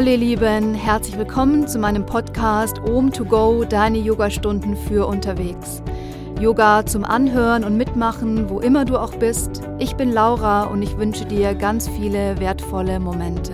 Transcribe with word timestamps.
Hallo 0.00 0.12
ihr 0.12 0.16
Lieben, 0.16 0.72
herzlich 0.72 1.18
willkommen 1.18 1.68
zu 1.68 1.78
meinem 1.78 2.06
Podcast 2.06 2.78
Om 2.78 3.12
to 3.12 3.22
Go, 3.22 3.64
deine 3.64 3.98
Yogastunden 3.98 4.74
für 4.74 5.06
unterwegs. 5.06 5.82
Yoga 6.40 6.86
zum 6.86 7.04
Anhören 7.04 7.64
und 7.64 7.76
Mitmachen, 7.76 8.48
wo 8.48 8.60
immer 8.60 8.86
du 8.86 8.96
auch 8.96 9.14
bist. 9.16 9.60
Ich 9.78 9.96
bin 9.96 10.10
Laura 10.10 10.64
und 10.64 10.80
ich 10.80 10.96
wünsche 10.96 11.26
dir 11.26 11.54
ganz 11.54 11.86
viele 11.86 12.40
wertvolle 12.40 12.98
Momente. 12.98 13.52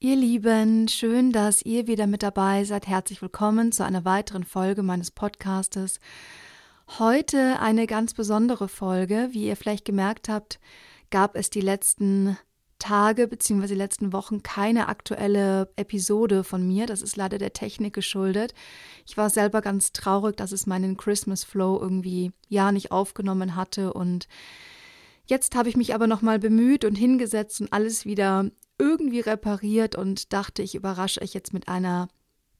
Ihr 0.00 0.16
Lieben, 0.16 0.86
schön, 0.86 1.32
dass 1.32 1.62
ihr 1.62 1.86
wieder 1.86 2.06
mit 2.06 2.22
dabei 2.22 2.64
seid. 2.64 2.88
Herzlich 2.88 3.22
willkommen 3.22 3.72
zu 3.72 3.86
einer 3.86 4.04
weiteren 4.04 4.44
Folge 4.44 4.82
meines 4.82 5.10
Podcastes. 5.12 5.98
Heute 6.98 7.58
eine 7.58 7.86
ganz 7.86 8.12
besondere 8.12 8.68
Folge. 8.68 9.28
Wie 9.30 9.46
ihr 9.46 9.56
vielleicht 9.56 9.86
gemerkt 9.86 10.28
habt, 10.28 10.60
gab 11.10 11.36
es 11.36 11.50
die 11.50 11.60
letzten 11.60 12.36
Tage 12.80 13.28
bzw. 13.28 13.68
die 13.68 13.74
letzten 13.74 14.12
Wochen 14.12 14.42
keine 14.42 14.88
aktuelle 14.88 15.70
Episode 15.76 16.42
von 16.42 16.66
mir. 16.66 16.86
Das 16.86 17.02
ist 17.02 17.16
leider 17.16 17.38
der 17.38 17.52
Technik 17.52 17.94
geschuldet. 17.94 18.54
Ich 19.06 19.16
war 19.16 19.30
selber 19.30 19.60
ganz 19.60 19.92
traurig, 19.92 20.36
dass 20.36 20.50
es 20.50 20.66
meinen 20.66 20.96
Christmas 20.96 21.44
Flow 21.44 21.78
irgendwie 21.80 22.32
ja 22.48 22.72
nicht 22.72 22.90
aufgenommen 22.90 23.54
hatte 23.54 23.92
und 23.92 24.26
jetzt 25.26 25.54
habe 25.54 25.68
ich 25.68 25.76
mich 25.76 25.94
aber 25.94 26.08
noch 26.08 26.22
mal 26.22 26.40
bemüht 26.40 26.84
und 26.84 26.96
hingesetzt 26.96 27.60
und 27.60 27.72
alles 27.72 28.04
wieder 28.04 28.50
irgendwie 28.78 29.20
repariert 29.20 29.94
und 29.94 30.32
dachte, 30.32 30.62
ich 30.62 30.74
überrasche 30.74 31.22
euch 31.22 31.34
jetzt 31.34 31.52
mit 31.52 31.68
einer 31.68 32.08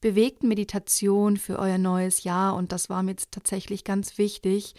bewegten 0.00 0.48
Meditation 0.48 1.36
für 1.36 1.58
euer 1.58 1.78
neues 1.78 2.24
Jahr 2.24 2.54
und 2.54 2.72
das 2.72 2.88
war 2.88 3.02
mir 3.02 3.12
jetzt 3.12 3.32
tatsächlich 3.32 3.84
ganz 3.84 4.18
wichtig 4.18 4.74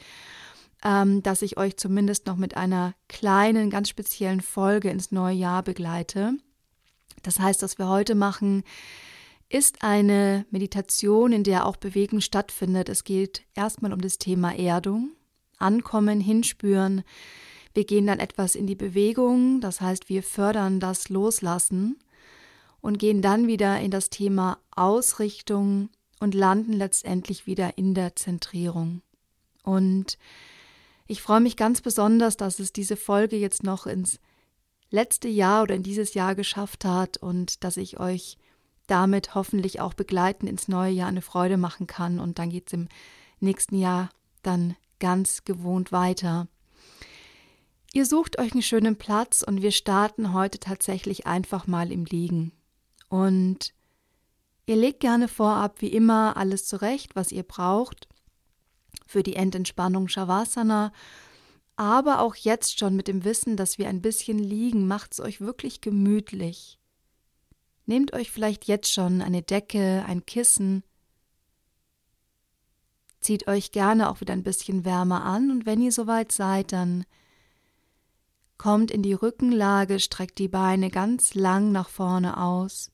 ähm, 0.83 1.23
dass 1.23 1.41
ich 1.41 1.57
euch 1.57 1.77
zumindest 1.77 2.27
noch 2.27 2.37
mit 2.37 2.57
einer 2.57 2.93
kleinen, 3.07 3.69
ganz 3.69 3.89
speziellen 3.89 4.41
Folge 4.41 4.89
ins 4.89 5.11
neue 5.11 5.35
Jahr 5.35 5.63
begleite. 5.63 6.33
Das 7.23 7.39
heißt, 7.39 7.61
was 7.61 7.77
wir 7.77 7.87
heute 7.87 8.15
machen, 8.15 8.63
ist 9.49 9.83
eine 9.83 10.45
Meditation, 10.49 11.33
in 11.33 11.43
der 11.43 11.65
auch 11.65 11.75
Bewegung 11.75 12.21
stattfindet. 12.21 12.89
Es 12.89 13.03
geht 13.03 13.43
erstmal 13.53 13.93
um 13.93 14.01
das 14.01 14.17
Thema 14.17 14.57
Erdung, 14.57 15.11
Ankommen, 15.57 16.21
Hinspüren. 16.21 17.03
Wir 17.73 17.85
gehen 17.85 18.07
dann 18.07 18.19
etwas 18.19 18.55
in 18.55 18.65
die 18.65 18.75
Bewegung, 18.75 19.61
das 19.61 19.81
heißt, 19.81 20.09
wir 20.09 20.23
fördern 20.23 20.79
das 20.79 21.09
Loslassen 21.09 21.97
und 22.81 22.97
gehen 22.97 23.21
dann 23.21 23.47
wieder 23.47 23.79
in 23.79 23.91
das 23.91 24.09
Thema 24.09 24.57
Ausrichtung 24.75 25.89
und 26.19 26.33
landen 26.33 26.73
letztendlich 26.73 27.45
wieder 27.45 27.77
in 27.77 27.93
der 27.93 28.15
Zentrierung. 28.15 29.01
Und 29.63 30.17
ich 31.11 31.21
freue 31.21 31.41
mich 31.41 31.57
ganz 31.57 31.81
besonders, 31.81 32.37
dass 32.37 32.59
es 32.59 32.71
diese 32.71 32.95
Folge 32.95 33.35
jetzt 33.35 33.63
noch 33.63 33.85
ins 33.85 34.21
letzte 34.91 35.27
Jahr 35.27 35.63
oder 35.63 35.75
in 35.75 35.83
dieses 35.83 36.13
Jahr 36.13 36.35
geschafft 36.35 36.85
hat 36.85 37.17
und 37.17 37.65
dass 37.65 37.75
ich 37.75 37.99
euch 37.99 38.37
damit 38.87 39.35
hoffentlich 39.35 39.81
auch 39.81 39.93
begleiten 39.93 40.47
ins 40.47 40.69
neue 40.69 40.93
Jahr 40.93 41.09
eine 41.09 41.21
Freude 41.21 41.57
machen 41.57 41.85
kann. 41.85 42.17
Und 42.17 42.39
dann 42.39 42.49
geht 42.49 42.67
es 42.67 42.73
im 42.73 42.87
nächsten 43.41 43.75
Jahr 43.75 44.09
dann 44.41 44.77
ganz 45.01 45.43
gewohnt 45.43 45.91
weiter. 45.91 46.47
Ihr 47.91 48.05
sucht 48.05 48.39
euch 48.39 48.53
einen 48.53 48.61
schönen 48.61 48.95
Platz 48.95 49.43
und 49.45 49.61
wir 49.61 49.71
starten 49.71 50.31
heute 50.31 50.61
tatsächlich 50.61 51.27
einfach 51.27 51.67
mal 51.67 51.91
im 51.91 52.05
Liegen. 52.05 52.53
Und 53.09 53.73
ihr 54.65 54.77
legt 54.77 55.01
gerne 55.01 55.27
vorab 55.27 55.81
wie 55.81 55.91
immer 55.91 56.37
alles 56.37 56.67
zurecht, 56.67 57.17
was 57.17 57.33
ihr 57.33 57.43
braucht 57.43 58.07
für 59.05 59.23
die 59.23 59.35
Endentspannung 59.35 60.07
Shavasana. 60.07 60.91
Aber 61.75 62.19
auch 62.19 62.35
jetzt 62.35 62.79
schon 62.79 62.95
mit 62.95 63.07
dem 63.07 63.23
Wissen, 63.23 63.57
dass 63.57 63.77
wir 63.77 63.89
ein 63.89 64.01
bisschen 64.01 64.39
liegen, 64.39 64.87
macht 64.87 65.13
es 65.13 65.19
euch 65.19 65.41
wirklich 65.41 65.81
gemütlich. 65.81 66.79
Nehmt 67.85 68.13
euch 68.13 68.31
vielleicht 68.31 68.65
jetzt 68.65 68.91
schon 68.91 69.21
eine 69.21 69.41
Decke, 69.41 70.05
ein 70.07 70.25
Kissen. 70.25 70.83
Zieht 73.19 73.47
euch 73.47 73.71
gerne 73.71 74.09
auch 74.09 74.21
wieder 74.21 74.33
ein 74.33 74.43
bisschen 74.43 74.85
wärmer 74.85 75.23
an 75.23 75.51
und 75.51 75.65
wenn 75.65 75.81
ihr 75.81 75.91
soweit 75.91 76.31
seid, 76.31 76.71
dann 76.71 77.05
kommt 78.57 78.91
in 78.91 79.01
die 79.01 79.13
Rückenlage, 79.13 79.99
streckt 79.99 80.37
die 80.37 80.47
Beine 80.47 80.89
ganz 80.89 81.33
lang 81.33 81.71
nach 81.71 81.89
vorne 81.89 82.37
aus. 82.37 82.91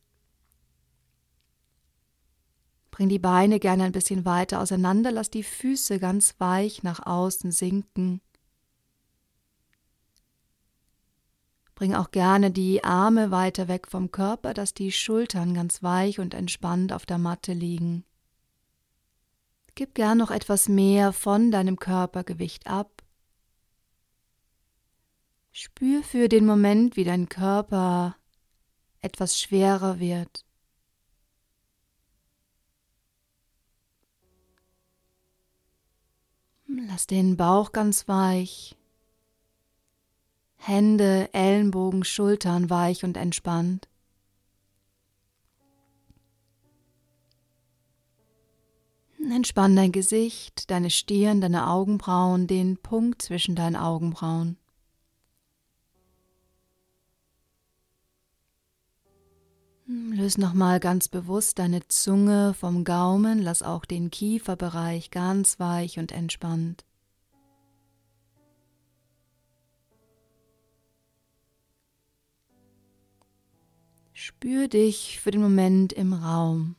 Bring 2.97 3.09
die 3.09 3.19
Beine 3.19 3.59
gerne 3.59 3.83
ein 3.83 3.91
bisschen 3.91 4.25
weiter 4.25 4.59
auseinander, 4.59 5.11
lass 5.11 5.29
die 5.29 5.43
Füße 5.43 5.99
ganz 5.99 6.33
weich 6.39 6.81
nach 6.81 7.05
außen 7.05 7.51
sinken. 7.51 8.21
Bring 11.75 11.93
auch 11.93 12.09
gerne 12.09 12.49
die 12.49 12.83
Arme 12.83 13.29
weiter 13.29 13.67
weg 13.67 13.87
vom 13.87 14.09
Körper, 14.09 14.55
dass 14.55 14.73
die 14.73 14.91
Schultern 14.91 15.53
ganz 15.53 15.83
weich 15.83 16.19
und 16.19 16.33
entspannt 16.33 16.91
auf 16.91 17.05
der 17.05 17.19
Matte 17.19 17.53
liegen. 17.53 18.03
Gib 19.75 19.93
gern 19.93 20.17
noch 20.17 20.31
etwas 20.31 20.67
mehr 20.67 21.13
von 21.13 21.51
deinem 21.51 21.77
Körpergewicht 21.77 22.65
ab. 22.65 23.03
Spür 25.51 26.01
für 26.01 26.29
den 26.29 26.47
Moment, 26.47 26.95
wie 26.95 27.03
dein 27.03 27.29
Körper 27.29 28.15
etwas 29.01 29.39
schwerer 29.39 29.99
wird. 29.99 30.46
Lass 36.67 37.07
den 37.07 37.37
Bauch 37.37 37.71
ganz 37.71 38.07
weich. 38.07 38.75
Hände, 40.57 41.29
Ellenbogen, 41.33 42.03
Schultern 42.03 42.69
weich 42.69 43.03
und 43.03 43.15
entspannt. 43.15 43.87
Entspann 49.31 49.75
dein 49.75 49.91
Gesicht, 49.91 50.69
deine 50.71 50.89
Stirn, 50.89 51.41
deine 51.41 51.69
Augenbrauen, 51.69 52.47
den 52.47 52.77
Punkt 52.77 53.21
zwischen 53.21 53.55
deinen 53.55 53.75
Augenbrauen. 53.75 54.57
Löse 59.89 60.41
nochmal 60.41 60.81
ganz 60.81 61.07
bewusst 61.07 61.59
deine 61.59 61.87
Zunge 61.87 62.53
vom 62.53 62.83
Gaumen, 62.83 63.41
lass 63.41 63.63
auch 63.63 63.85
den 63.85 64.11
Kieferbereich 64.11 65.11
ganz 65.11 65.61
weich 65.61 65.97
und 65.97 66.11
entspannt. 66.11 66.83
Spür 74.11 74.67
dich 74.67 75.21
für 75.21 75.31
den 75.31 75.41
Moment 75.41 75.93
im 75.93 76.11
Raum. 76.11 76.75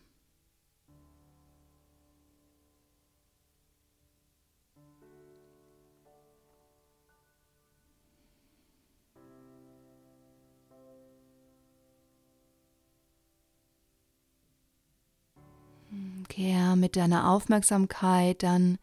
Kehr 16.38 16.76
mit 16.76 16.94
deiner 16.94 17.28
Aufmerksamkeit 17.28 18.44
dann 18.44 18.78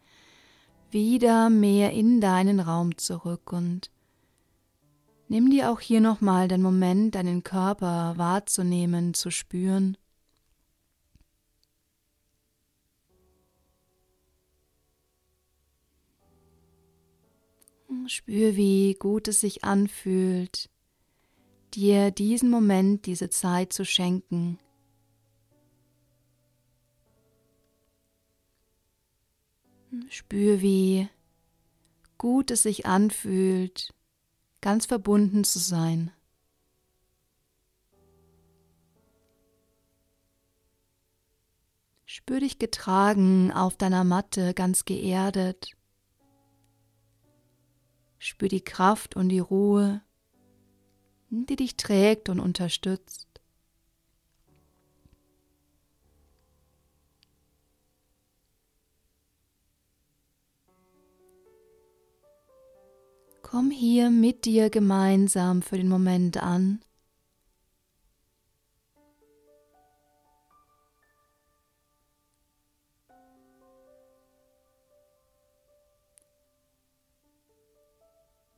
wieder 0.90 1.48
mehr 1.48 1.90
in 1.90 2.20
deinen 2.20 2.60
Raum 2.60 2.98
zurück 2.98 3.50
und 3.50 3.90
nimm 5.28 5.48
dir 5.48 5.70
auch 5.70 5.80
hier 5.80 6.02
nochmal 6.02 6.48
den 6.48 6.60
Moment, 6.60 7.14
deinen 7.14 7.44
Körper 7.44 8.12
wahrzunehmen, 8.18 9.14
zu 9.14 9.30
spüren. 9.30 9.96
Spür, 18.06 18.54
wie 18.54 18.96
gut 18.98 19.28
es 19.28 19.40
sich 19.40 19.64
anfühlt, 19.64 20.68
dir 21.72 22.10
diesen 22.10 22.50
Moment, 22.50 23.06
diese 23.06 23.30
Zeit 23.30 23.72
zu 23.72 23.86
schenken. 23.86 24.58
Spür, 30.08 30.60
wie 30.60 31.08
gut 32.18 32.50
es 32.50 32.62
sich 32.62 32.86
anfühlt, 32.86 33.92
ganz 34.60 34.86
verbunden 34.86 35.44
zu 35.44 35.58
sein. 35.58 36.10
Spür 42.04 42.40
dich 42.40 42.58
getragen 42.58 43.52
auf 43.52 43.76
deiner 43.76 44.04
Matte, 44.04 44.54
ganz 44.54 44.84
geerdet. 44.84 45.76
Spür 48.18 48.48
die 48.48 48.62
Kraft 48.62 49.16
und 49.16 49.28
die 49.28 49.38
Ruhe, 49.38 50.00
die 51.30 51.56
dich 51.56 51.76
trägt 51.76 52.28
und 52.28 52.40
unterstützt. 52.40 53.25
Komm 63.48 63.70
hier 63.70 64.10
mit 64.10 64.44
dir 64.44 64.70
gemeinsam 64.70 65.62
für 65.62 65.76
den 65.76 65.88
Moment 65.88 66.36
an. 66.42 66.80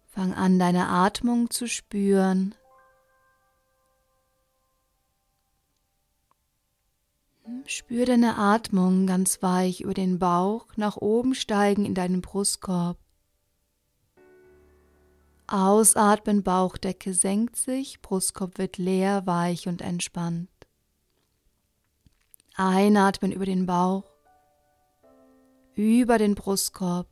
Fang 0.07 0.33
an, 0.33 0.59
deine 0.59 0.89
Atmung 0.89 1.51
zu 1.51 1.69
spüren. 1.69 2.55
Spür 7.67 8.07
deine 8.07 8.39
Atmung 8.39 9.07
ganz 9.07 9.43
weich 9.43 9.83
über 9.83 9.93
den 9.93 10.19
Bauch 10.19 10.67
nach 10.77 10.97
oben 10.97 11.35
steigen 11.35 11.85
in 11.85 11.95
deinen 11.95 12.23
Brustkorb. 12.23 12.97
Ausatmen, 15.51 16.43
Bauchdecke 16.43 17.15
senkt 17.15 17.57
sich, 17.57 18.03
Brustkorb 18.03 18.59
wird 18.59 18.77
leer, 18.77 19.27
weich 19.27 19.67
und 19.67 19.81
entspannt. 19.81 20.51
Einatmen 22.55 23.33
über 23.33 23.47
den 23.47 23.65
Bauch, 23.65 24.05
über 25.75 26.19
den 26.19 26.35
Brustkorb. 26.35 27.09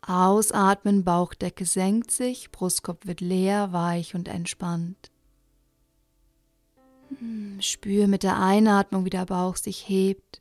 Ausatmen, 0.00 1.02
Bauchdecke 1.02 1.64
senkt 1.64 2.12
sich, 2.12 2.52
Brustkorb 2.52 3.04
wird 3.06 3.20
leer, 3.20 3.72
weich 3.72 4.14
und 4.14 4.28
entspannt. 4.28 5.10
Hm, 7.18 7.60
spür 7.60 8.06
mit 8.06 8.22
der 8.22 8.38
Einatmung, 8.38 9.04
wie 9.04 9.10
der 9.10 9.26
Bauch 9.26 9.56
sich 9.56 9.88
hebt. 9.88 10.40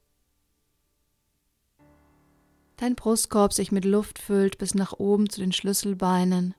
Dein 2.78 2.96
Brustkorb 2.96 3.54
sich 3.54 3.72
mit 3.72 3.86
Luft 3.86 4.20
füllt 4.20 4.60
bis 4.60 4.76
nach 4.76 4.94
oben 4.94 5.30
zu 5.30 5.42
den 5.42 5.52
Schlüsselbeinen. 5.52 6.54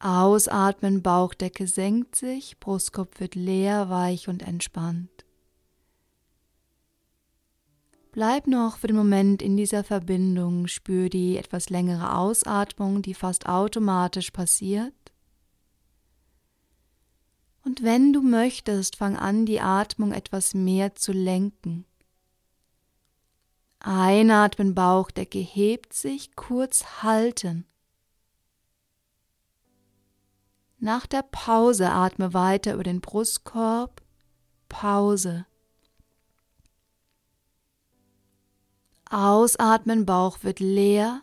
Ausatmen, 0.00 1.00
Bauchdecke 1.00 1.68
senkt 1.68 2.16
sich, 2.16 2.58
Brustkorb 2.58 3.20
wird 3.20 3.36
leer, 3.36 3.88
weich 3.88 4.28
und 4.28 4.42
entspannt. 4.42 5.24
Bleib 8.10 8.48
noch 8.48 8.78
für 8.78 8.88
den 8.88 8.96
Moment 8.96 9.40
in 9.40 9.56
dieser 9.56 9.84
Verbindung, 9.84 10.66
spür 10.66 11.08
die 11.08 11.38
etwas 11.38 11.70
längere 11.70 12.16
Ausatmung, 12.16 13.00
die 13.00 13.14
fast 13.14 13.46
automatisch 13.46 14.32
passiert. 14.32 14.92
Und 17.64 17.84
wenn 17.84 18.12
du 18.12 18.22
möchtest, 18.22 18.96
fang 18.96 19.16
an, 19.16 19.46
die 19.46 19.60
Atmung 19.60 20.12
etwas 20.12 20.52
mehr 20.52 20.96
zu 20.96 21.12
lenken. 21.12 21.86
Einatmen, 23.84 24.74
Bauchdecke 24.74 25.40
hebt 25.40 25.92
sich, 25.92 26.36
kurz 26.36 27.02
halten. 27.02 27.66
Nach 30.78 31.06
der 31.06 31.22
Pause 31.22 31.90
atme 31.90 32.34
weiter 32.34 32.74
über 32.74 32.82
den 32.82 33.00
Brustkorb. 33.00 34.02
Pause. 34.68 35.46
Ausatmen, 39.10 40.06
Bauch 40.06 40.38
wird 40.42 40.60
leer. 40.60 41.22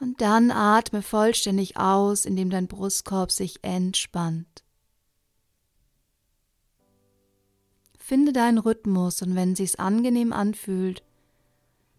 Und 0.00 0.20
dann 0.20 0.50
atme 0.50 1.02
vollständig 1.02 1.76
aus, 1.78 2.24
indem 2.26 2.50
dein 2.50 2.68
Brustkorb 2.68 3.32
sich 3.32 3.64
entspannt. 3.64 4.63
Finde 8.06 8.34
deinen 8.34 8.58
Rhythmus 8.58 9.22
und 9.22 9.34
wenn 9.34 9.56
sich's 9.56 9.76
angenehm 9.76 10.34
anfühlt, 10.34 11.02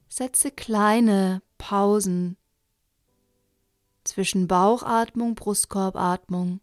setze 0.07 0.51
kleine 0.51 1.41
Pausen 1.57 2.37
zwischen 4.03 4.47
Bauchatmung, 4.47 5.33
Brustkorbatmung. 5.33 6.59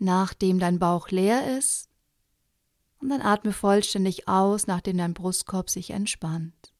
Nachdem 0.00 0.58
dein 0.58 0.80
Bauch 0.80 1.10
leer 1.10 1.56
ist, 1.56 1.88
und 2.98 3.10
dann 3.10 3.22
atme 3.22 3.52
vollständig 3.52 4.26
aus, 4.26 4.66
nachdem 4.66 4.98
dein 4.98 5.14
Brustkorb 5.14 5.70
sich 5.70 5.90
entspannt. 5.90 6.74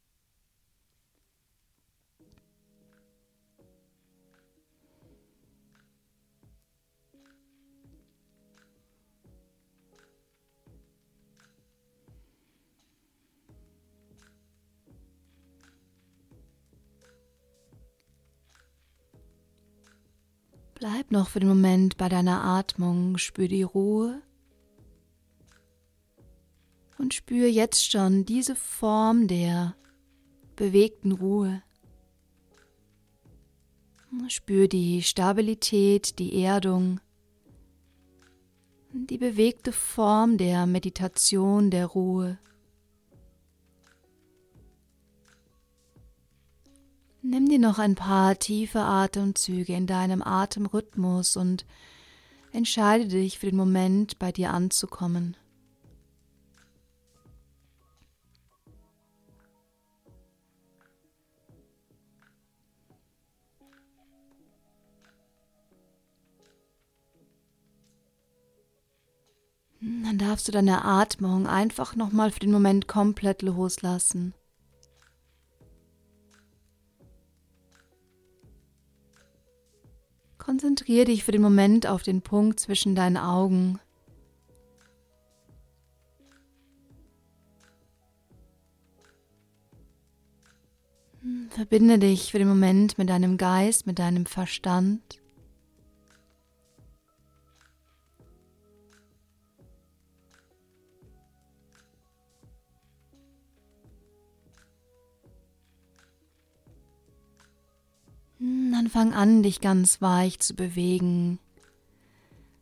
Bleib 21.09 21.21
noch 21.21 21.29
für 21.29 21.41
den 21.41 21.49
Moment 21.49 21.97
bei 21.99 22.09
deiner 22.09 22.43
Atmung, 22.43 23.17
spür 23.19 23.47
die 23.47 23.63
Ruhe 23.63 24.23
und 26.99 27.15
spür 27.15 27.47
jetzt 27.47 27.91
schon 27.91 28.25
diese 28.25 28.57
Form 28.57 29.29
der 29.29 29.77
bewegten 30.57 31.13
Ruhe. 31.13 31.63
Spür 34.29 34.67
die 34.67 35.03
Stabilität, 35.03 36.19
die 36.19 36.43
Erdung, 36.43 37.01
die 38.93 39.19
bewegte 39.19 39.71
Form 39.71 40.39
der 40.39 40.67
Meditation, 40.67 41.71
der 41.71 41.87
Ruhe. 41.87 42.39
Nimm 47.29 47.49
dir 47.49 47.59
noch 47.59 47.81
ein 47.81 47.97
paar 47.97 48.39
tiefe 48.39 48.79
Atemzüge 48.79 49.75
in 49.75 49.89
deinem 49.89 50.23
Atemrhythmus 50.23 51.37
und 51.37 51.67
entscheide 52.53 53.09
dich 53.09 53.41
für 53.41 53.47
den 53.47 53.57
Moment, 53.57 54.21
bei 54.21 54.31
dir 54.31 54.55
anzukommen. 54.55 55.37
Dann 69.81 70.19
darfst 70.19 70.47
du 70.47 70.53
deine 70.53 70.85
Atmung 70.85 71.49
einfach 71.49 71.97
nochmal 71.97 72.31
für 72.31 72.39
den 72.39 72.53
Moment 72.53 72.87
komplett 72.87 73.43
loslassen. 73.43 74.33
Konzentriere 80.47 81.07
dich 81.07 81.25
für 81.25 81.33
den 81.33 81.43
Moment 81.43 81.89
auf 81.89 82.05
den 82.05 82.23
Punkt 82.23 82.61
zwischen 82.61 82.95
deinen 82.95 83.17
Augen. 83.17 83.81
Verbinde 91.51 91.99
dich 91.99 92.31
für 92.31 92.39
den 92.39 92.47
Moment 92.47 92.97
mit 92.97 93.11
deinem 93.11 93.39
Geist, 93.39 93.89
mit 93.89 93.99
deinem 93.99 94.25
Verstand. 94.25 95.21
Dann 108.87 108.93
fang 108.93 109.15
an, 109.15 109.43
dich 109.43 109.61
ganz 109.61 110.01
weich 110.01 110.39
zu 110.39 110.55
bewegen. 110.55 111.41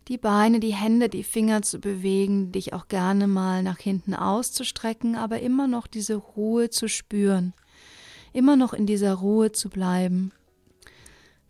Die 0.08 0.16
Beine, 0.16 0.58
die 0.58 0.72
Hände, 0.72 1.10
die 1.10 1.22
Finger 1.22 1.60
zu 1.60 1.80
bewegen, 1.80 2.50
dich 2.50 2.72
auch 2.72 2.88
gerne 2.88 3.26
mal 3.26 3.62
nach 3.62 3.78
hinten 3.78 4.14
auszustrecken, 4.14 5.16
aber 5.16 5.40
immer 5.40 5.66
noch 5.66 5.86
diese 5.86 6.14
Ruhe 6.14 6.70
zu 6.70 6.88
spüren, 6.88 7.52
immer 8.32 8.56
noch 8.56 8.72
in 8.72 8.86
dieser 8.86 9.12
Ruhe 9.12 9.52
zu 9.52 9.68
bleiben. 9.68 10.32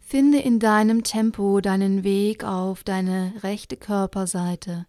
Finde 0.00 0.38
in 0.38 0.58
deinem 0.58 1.04
Tempo 1.04 1.60
deinen 1.60 2.02
Weg 2.02 2.42
auf 2.42 2.82
deine 2.82 3.32
rechte 3.44 3.76
Körperseite. 3.76 4.86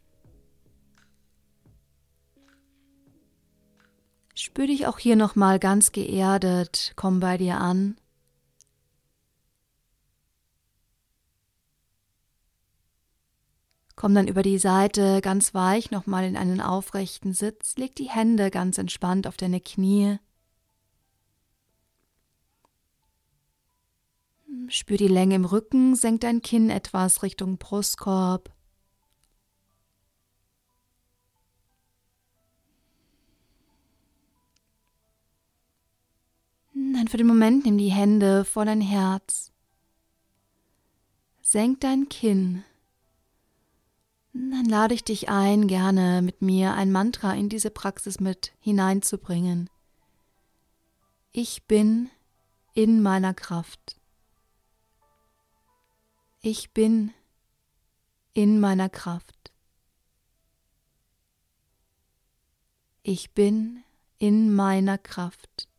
Spür 4.33 4.65
dich 4.65 4.87
auch 4.87 4.97
hier 4.97 5.15
nochmal 5.15 5.59
ganz 5.59 5.91
geerdet, 5.91 6.93
komm 6.95 7.19
bei 7.19 7.37
dir 7.37 7.59
an. 7.59 7.97
Komm 13.95 14.13
dann 14.13 14.27
über 14.27 14.43
die 14.43 14.57
Seite 14.57 15.21
ganz 15.21 15.53
weich 15.53 15.89
nochmal 15.89 16.25
in 16.25 16.35
einen 16.35 16.59
aufrechten 16.59 17.33
Sitz, 17.33 17.77
leg 17.77 17.95
die 17.95 18.09
Hände 18.09 18.51
ganz 18.51 18.77
entspannt 18.77 19.25
auf 19.25 19.37
deine 19.37 19.61
Knie. 19.61 20.19
Spür 24.67 24.97
die 24.97 25.07
Länge 25.07 25.35
im 25.35 25.45
Rücken, 25.45 25.95
senk 25.95 26.21
dein 26.21 26.41
Kinn 26.41 26.69
etwas 26.69 27.23
Richtung 27.23 27.57
Brustkorb. 27.57 28.51
Dann 36.73 37.07
für 37.07 37.17
den 37.17 37.27
Moment 37.27 37.65
nimm 37.65 37.77
die 37.77 37.91
Hände 37.91 38.45
vor 38.45 38.65
dein 38.65 38.81
Herz. 38.81 39.51
Senk 41.41 41.81
dein 41.81 42.09
Kinn. 42.09 42.63
Dann 44.37 44.65
lade 44.65 44.93
ich 44.93 45.05
dich 45.05 45.29
ein, 45.29 45.65
gerne 45.65 46.21
mit 46.21 46.41
mir 46.41 46.73
ein 46.73 46.91
Mantra 46.91 47.33
in 47.33 47.47
diese 47.47 47.69
Praxis 47.69 48.19
mit 48.19 48.51
hineinzubringen. 48.59 49.69
Ich 51.31 51.63
bin 51.63 52.09
in 52.73 53.01
meiner 53.01 53.33
Kraft. 53.33 53.95
Ich 56.41 56.73
bin 56.73 57.13
in 58.33 58.59
meiner 58.59 58.89
Kraft. 58.89 59.53
Ich 63.03 63.31
bin 63.31 63.85
in 64.17 64.53
meiner 64.53 64.97
Kraft. 64.97 65.69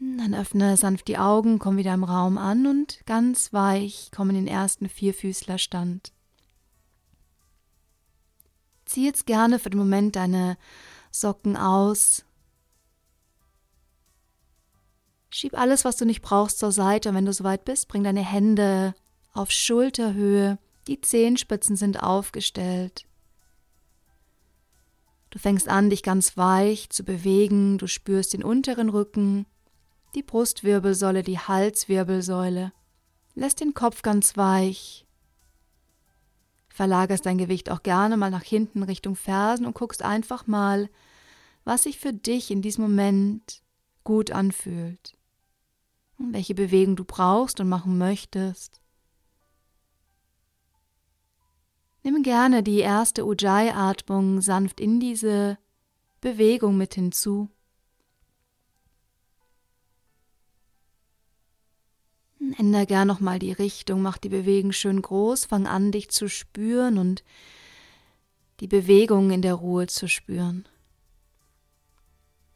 Dann 0.00 0.34
öffne 0.34 0.78
sanft 0.78 1.08
die 1.08 1.18
Augen, 1.18 1.58
komm 1.58 1.76
wieder 1.76 1.92
im 1.92 2.04
Raum 2.04 2.38
an 2.38 2.66
und 2.66 3.04
ganz 3.04 3.52
weich 3.52 4.10
komm 4.14 4.30
in 4.30 4.36
den 4.36 4.46
ersten 4.46 4.88
Vierfüßlerstand. 4.88 6.12
Zieh 8.86 9.04
jetzt 9.04 9.26
gerne 9.26 9.58
für 9.58 9.68
den 9.68 9.78
Moment 9.78 10.16
deine 10.16 10.56
Socken 11.10 11.56
aus. 11.56 12.24
Schieb 15.28 15.56
alles, 15.56 15.84
was 15.84 15.96
du 15.96 16.06
nicht 16.06 16.22
brauchst, 16.22 16.58
zur 16.58 16.72
Seite 16.72 17.10
und 17.10 17.14
wenn 17.14 17.26
du 17.26 17.32
soweit 17.34 17.66
bist, 17.66 17.86
bring 17.86 18.02
deine 18.02 18.24
Hände 18.24 18.94
auf 19.34 19.50
Schulterhöhe. 19.50 20.58
Die 20.86 21.02
Zehenspitzen 21.02 21.76
sind 21.76 22.02
aufgestellt. 22.02 23.04
Du 25.28 25.38
fängst 25.38 25.68
an, 25.68 25.90
dich 25.90 26.02
ganz 26.02 26.38
weich 26.38 26.88
zu 26.88 27.04
bewegen. 27.04 27.76
Du 27.76 27.86
spürst 27.86 28.32
den 28.32 28.42
unteren 28.42 28.88
Rücken, 28.88 29.46
die 30.14 30.22
Brustwirbelsäule, 30.22 31.22
die 31.22 31.38
Halswirbelsäule. 31.38 32.72
Lässt 33.34 33.60
den 33.60 33.74
Kopf 33.74 34.02
ganz 34.02 34.36
weich. 34.36 35.06
Verlagerst 36.68 37.26
dein 37.26 37.38
Gewicht 37.38 37.70
auch 37.70 37.82
gerne 37.82 38.16
mal 38.16 38.30
nach 38.30 38.42
hinten 38.42 38.82
Richtung 38.82 39.16
Fersen 39.16 39.66
und 39.66 39.74
guckst 39.74 40.02
einfach 40.02 40.46
mal, 40.46 40.88
was 41.64 41.84
sich 41.84 41.98
für 41.98 42.12
dich 42.12 42.50
in 42.50 42.62
diesem 42.62 42.82
Moment 42.84 43.62
gut 44.04 44.30
anfühlt. 44.30 45.16
Und 46.18 46.32
welche 46.32 46.54
Bewegung 46.54 46.96
du 46.96 47.04
brauchst 47.04 47.60
und 47.60 47.68
machen 47.68 47.98
möchtest. 47.98 48.80
Nimm 52.02 52.22
gerne 52.22 52.62
die 52.62 52.78
erste 52.78 53.26
Ujjayi-Atmung 53.26 54.40
sanft 54.40 54.80
in 54.80 55.00
diese 55.00 55.58
Bewegung 56.20 56.76
mit 56.76 56.94
hinzu. 56.94 57.50
Änder 62.58 62.86
gern 62.86 63.06
nochmal 63.06 63.38
die 63.38 63.52
Richtung, 63.52 64.00
mach 64.00 64.16
die 64.16 64.30
Bewegung 64.30 64.72
schön 64.72 65.02
groß, 65.02 65.44
fang 65.44 65.66
an, 65.66 65.92
dich 65.92 66.10
zu 66.10 66.28
spüren 66.28 66.96
und 66.96 67.22
die 68.60 68.66
Bewegung 68.66 69.30
in 69.30 69.42
der 69.42 69.54
Ruhe 69.54 69.86
zu 69.86 70.08
spüren. 70.08 70.66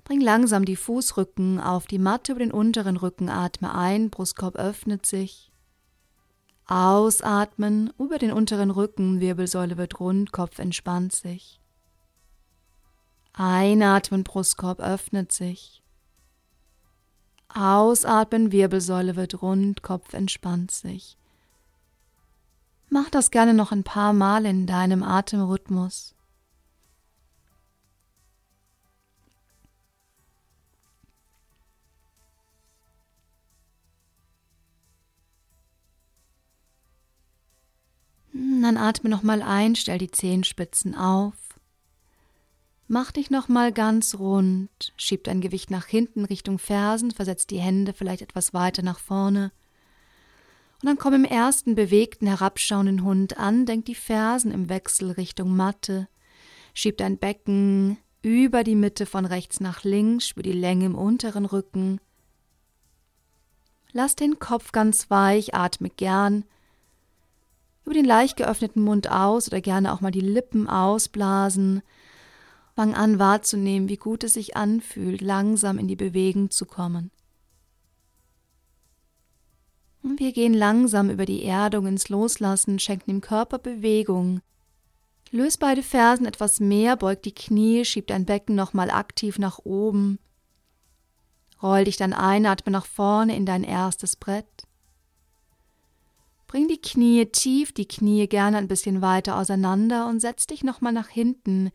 Bring 0.05 0.21
langsam 0.21 0.65
die 0.65 0.77
Fußrücken 0.77 1.61
auf 1.61 1.87
die 1.87 1.99
Matte 1.99 2.33
über 2.33 2.41
den 2.41 2.53
unteren 2.53 2.97
Rücken, 2.97 3.29
atme 3.29 3.75
ein, 3.75 4.11
Brustkorb 4.11 4.57
öffnet 4.57 5.07
sich. 5.07 5.51
Ausatmen 6.67 7.93
über 7.99 8.19
den 8.19 8.33
unteren 8.33 8.71
Rücken, 8.71 9.21
Wirbelsäule 9.21 9.77
wird 9.77 10.01
rund, 10.01 10.33
Kopf 10.33 10.59
entspannt 10.59 11.13
sich. 11.13 11.61
Einatmen, 13.35 14.25
Brustkorb 14.25 14.81
öffnet 14.81 15.33
sich. 15.33 15.84
Ausatmen, 17.55 18.51
Wirbelsäule 18.53 19.17
wird 19.17 19.41
rund, 19.41 19.83
Kopf 19.83 20.13
entspannt 20.13 20.73
sich. 20.73 21.17
Mach 22.91 23.11
das 23.11 23.31
gerne 23.31 23.55
noch 23.55 23.73
ein 23.73 23.85
paar 23.85 24.13
Mal 24.13 24.45
in 24.45 24.67
deinem 24.67 25.03
Atemrhythmus. 25.03 26.15
Dann 38.33 38.77
atme 38.79 39.11
nochmal 39.11 39.43
ein, 39.43 39.77
stell 39.77 39.99
die 39.99 40.11
Zehenspitzen 40.11 40.95
auf. 40.95 41.44
Mach 42.95 43.11
dich 43.11 43.29
nochmal 43.29 43.73
ganz 43.73 44.21
rund, 44.21 44.71
schieb 44.97 45.25
dein 45.25 45.41
Gewicht 45.41 45.69
nach 45.69 45.87
hinten 45.87 46.25
Richtung 46.25 46.61
Fersen, 46.61 47.11
versetz 47.11 47.45
die 47.45 47.59
Hände 47.59 47.93
vielleicht 47.93 48.23
etwas 48.23 48.55
weiter 48.55 48.83
nach 48.83 49.01
vorne. 49.01 49.51
Und 50.81 50.87
dann 50.87 50.97
komm 50.97 51.15
im 51.15 51.25
ersten 51.25 51.75
bewegten, 51.75 52.29
herabschauenden 52.29 53.03
Hund 53.03 53.37
an, 53.37 53.67
denk 53.67 53.87
die 53.87 53.97
Fersen 53.97 54.53
im 54.53 54.69
Wechsel 54.69 55.11
Richtung 55.11 55.57
Matte, 55.57 56.07
schieb 56.73 56.99
dein 56.99 57.19
Becken 57.19 57.99
über 58.23 58.63
die 58.63 58.77
Mitte 58.77 59.07
von 59.07 59.27
rechts 59.27 59.59
nach 59.59 59.83
links, 59.83 60.29
spür 60.29 60.45
die 60.45 60.53
Länge 60.53 60.87
im 60.87 60.95
unteren 60.95 61.47
Rücken. 61.47 62.01
Lass 63.91 64.15
den 64.15 64.39
Kopf 64.39 64.71
ganz 64.71 65.11
weich, 65.11 65.53
atme 65.53 65.91
gern 65.91 66.45
über 67.85 67.95
den 67.95 68.05
leicht 68.05 68.37
geöffneten 68.37 68.83
Mund 68.85 69.11
aus 69.11 69.49
oder 69.49 69.61
gerne 69.61 69.93
auch 69.93 70.01
mal 70.01 70.13
die 70.13 70.21
Lippen 70.21 70.69
ausblasen 70.69 71.83
Fang 72.75 72.95
an 72.95 73.19
wahrzunehmen, 73.19 73.89
wie 73.89 73.97
gut 73.97 74.25
es 74.25 74.35
sich 74.35 74.57
anfühlt, 74.57 75.21
langsam 75.21 75.79
in 75.79 75.87
die 75.87 75.97
Bewegung 75.97 76.51
zu 76.51 76.67
kommen. 76.67 77.13
Und 80.03 80.21
wir 80.21 80.33
gehen 80.33 80.55
langsam 80.55 81.09
über 81.09 81.25
die 81.25 81.45
Erdung 81.45 81.87
ins 81.87 82.09
Loslassen, 82.09 82.79
schenken 82.79 83.11
dem 83.11 83.21
Körper 83.21 83.59
Bewegung. 83.59 84.43
Löst 85.31 85.61
beide 85.61 85.83
Fersen 85.83 86.27
etwas 86.27 86.61
mehr, 86.61 86.97
beug 86.97 87.23
die 87.23 87.35
Knie, 87.35 87.85
schieb 87.85 88.09
dein 88.09 88.27
Becken 88.27 88.55
nochmal 88.55 88.91
aktiv 88.91 89.39
nach 89.39 89.61
oben. 89.65 90.19
Roll 91.63 91.85
dich 91.85 91.97
dann 91.97 92.13
ein, 92.13 92.45
atme 92.45 92.71
nach 92.73 92.87
vorne 92.87 93.35
in 93.35 93.47
dein 93.47 93.65
erstes 93.65 94.17
Brett. 94.17 94.67
Bring 96.49 96.69
die 96.69 96.81
Knie 96.81 97.27
tief, 97.27 97.73
die 97.73 97.89
Knie 97.89 98.29
gerne 98.29 98.59
ein 98.59 98.69
bisschen 98.69 99.01
weiter 99.01 99.39
auseinander 99.39 100.07
und 100.09 100.21
setz 100.21 100.47
dich 100.47 100.63
nochmal 100.63 100.93
nach 100.93 101.09
hinten 101.09 101.71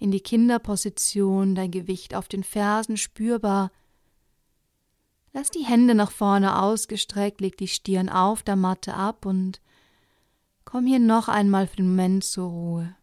in 0.00 0.10
die 0.10 0.22
Kinderposition, 0.22 1.54
dein 1.54 1.70
Gewicht 1.70 2.14
auf 2.14 2.26
den 2.26 2.42
Fersen 2.42 2.96
spürbar. 2.96 3.70
Lass 5.32 5.50
die 5.50 5.64
Hände 5.64 5.94
nach 5.94 6.10
vorne 6.10 6.60
ausgestreckt, 6.60 7.40
leg 7.40 7.56
die 7.58 7.68
Stirn 7.68 8.08
auf 8.08 8.42
der 8.42 8.56
Matte 8.56 8.94
ab 8.94 9.26
und 9.26 9.60
komm 10.64 10.86
hier 10.86 10.98
noch 10.98 11.28
einmal 11.28 11.66
für 11.66 11.76
den 11.76 11.90
Moment 11.90 12.24
zur 12.24 12.48
Ruhe. 12.48 12.96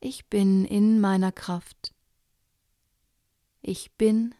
Ich 0.00 0.26
bin 0.26 0.64
in 0.64 1.00
meiner 1.00 1.32
Kraft. 1.32 1.92
Ich 3.62 3.90
bin 3.96 4.32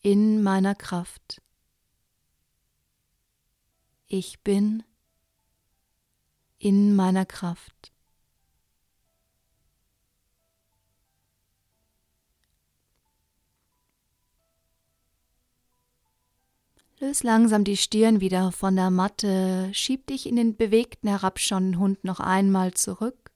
in 0.00 0.42
meiner 0.42 0.74
Kraft. 0.74 1.40
Ich 4.08 4.40
bin 4.40 4.82
in 6.58 6.96
meiner 6.96 7.24
Kraft. 7.24 7.92
Löse 17.00 17.24
langsam 17.24 17.62
die 17.62 17.76
Stirn 17.76 18.20
wieder 18.20 18.50
von 18.50 18.74
der 18.74 18.90
Matte, 18.90 19.70
schieb 19.72 20.08
dich 20.08 20.26
in 20.26 20.34
den 20.34 20.56
bewegten 20.56 21.08
herabschauenden 21.08 21.78
Hund 21.78 22.02
noch 22.02 22.18
einmal 22.18 22.74
zurück. 22.74 23.30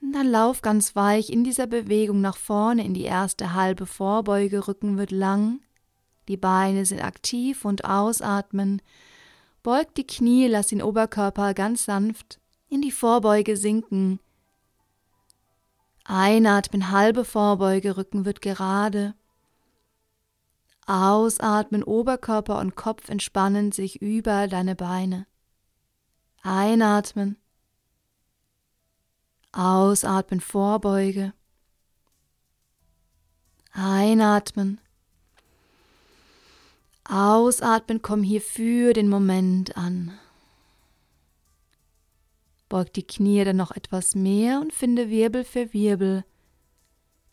Und 0.00 0.12
dann 0.12 0.30
lauf 0.30 0.62
ganz 0.62 0.94
weich 0.94 1.30
in 1.30 1.42
dieser 1.42 1.66
Bewegung 1.66 2.20
nach 2.20 2.36
vorne 2.36 2.84
in 2.84 2.94
die 2.94 3.02
erste 3.02 3.54
halbe 3.54 3.86
Vorbeuge, 3.86 4.68
Rücken 4.68 4.96
wird 4.96 5.10
lang, 5.10 5.58
die 6.28 6.36
Beine 6.36 6.86
sind 6.86 7.02
aktiv 7.02 7.64
und 7.64 7.84
ausatmen. 7.84 8.82
Beug 9.64 9.92
die 9.96 10.06
Knie, 10.06 10.46
lass 10.46 10.68
den 10.68 10.82
Oberkörper 10.82 11.52
ganz 11.52 11.84
sanft 11.84 12.38
in 12.68 12.80
die 12.80 12.92
Vorbeuge 12.92 13.56
sinken. 13.56 14.20
Einatmen, 16.04 16.92
halbe 16.92 17.24
Vorbeuge, 17.24 17.96
Rücken 17.96 18.24
wird 18.24 18.40
gerade. 18.40 19.14
Ausatmen, 20.86 21.82
Oberkörper 21.82 22.60
und 22.60 22.76
Kopf 22.76 23.08
entspannen 23.08 23.72
sich 23.72 24.00
über 24.00 24.46
deine 24.46 24.76
Beine. 24.76 25.26
Einatmen. 26.42 27.36
Ausatmen, 29.50 30.40
Vorbeuge. 30.40 31.32
Einatmen. 33.72 34.80
Ausatmen, 37.04 38.00
komm 38.00 38.22
hier 38.22 38.40
für 38.40 38.92
den 38.92 39.08
Moment 39.08 39.76
an. 39.76 40.16
Beug 42.68 42.92
die 42.92 43.06
Knie 43.06 43.44
dann 43.44 43.56
noch 43.56 43.72
etwas 43.72 44.14
mehr 44.14 44.60
und 44.60 44.72
finde 44.72 45.08
Wirbel 45.08 45.44
für 45.44 45.72
Wirbel 45.72 46.24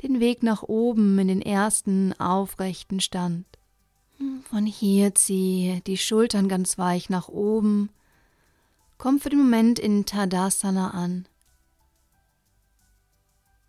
den 0.04 0.20
Weg 0.20 0.44
nach 0.44 0.64
oben 0.64 1.18
in 1.18 1.30
den 1.30 1.42
ersten 1.42 2.14
aufrechten 2.20 3.00
Stand. 3.00 3.46
Von 4.50 4.66
hier 4.66 5.16
zieh 5.16 5.82
die 5.88 5.98
Schultern 5.98 6.48
ganz 6.48 6.78
weich 6.78 7.10
nach 7.10 7.30
oben. 7.30 7.90
Komm 8.98 9.20
für 9.20 9.30
den 9.30 9.40
Moment 9.40 9.80
in 9.80 10.06
Tadasana 10.06 10.92
an. 10.92 11.28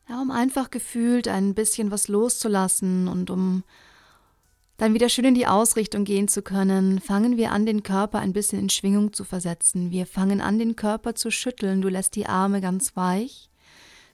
Ja, 0.08 0.20
um 0.20 0.30
einfach 0.30 0.70
gefühlt 0.70 1.28
ein 1.28 1.54
bisschen 1.54 1.90
was 1.90 2.08
loszulassen 2.08 3.08
und 3.08 3.30
um 3.30 3.64
dann 4.76 4.92
wieder 4.92 5.08
schön 5.08 5.24
in 5.24 5.34
die 5.34 5.46
Ausrichtung 5.46 6.04
gehen 6.04 6.28
zu 6.28 6.42
können, 6.42 7.00
fangen 7.00 7.36
wir 7.36 7.52
an, 7.52 7.64
den 7.64 7.82
Körper 7.82 8.18
ein 8.18 8.32
bisschen 8.32 8.58
in 8.58 8.68
Schwingung 8.68 9.12
zu 9.12 9.24
versetzen. 9.24 9.92
Wir 9.92 10.04
fangen 10.04 10.40
an, 10.40 10.58
den 10.58 10.76
Körper 10.76 11.14
zu 11.14 11.30
schütteln. 11.30 11.80
Du 11.80 11.88
lässt 11.88 12.16
die 12.16 12.26
Arme 12.26 12.60
ganz 12.60 12.96
weich, 12.96 13.48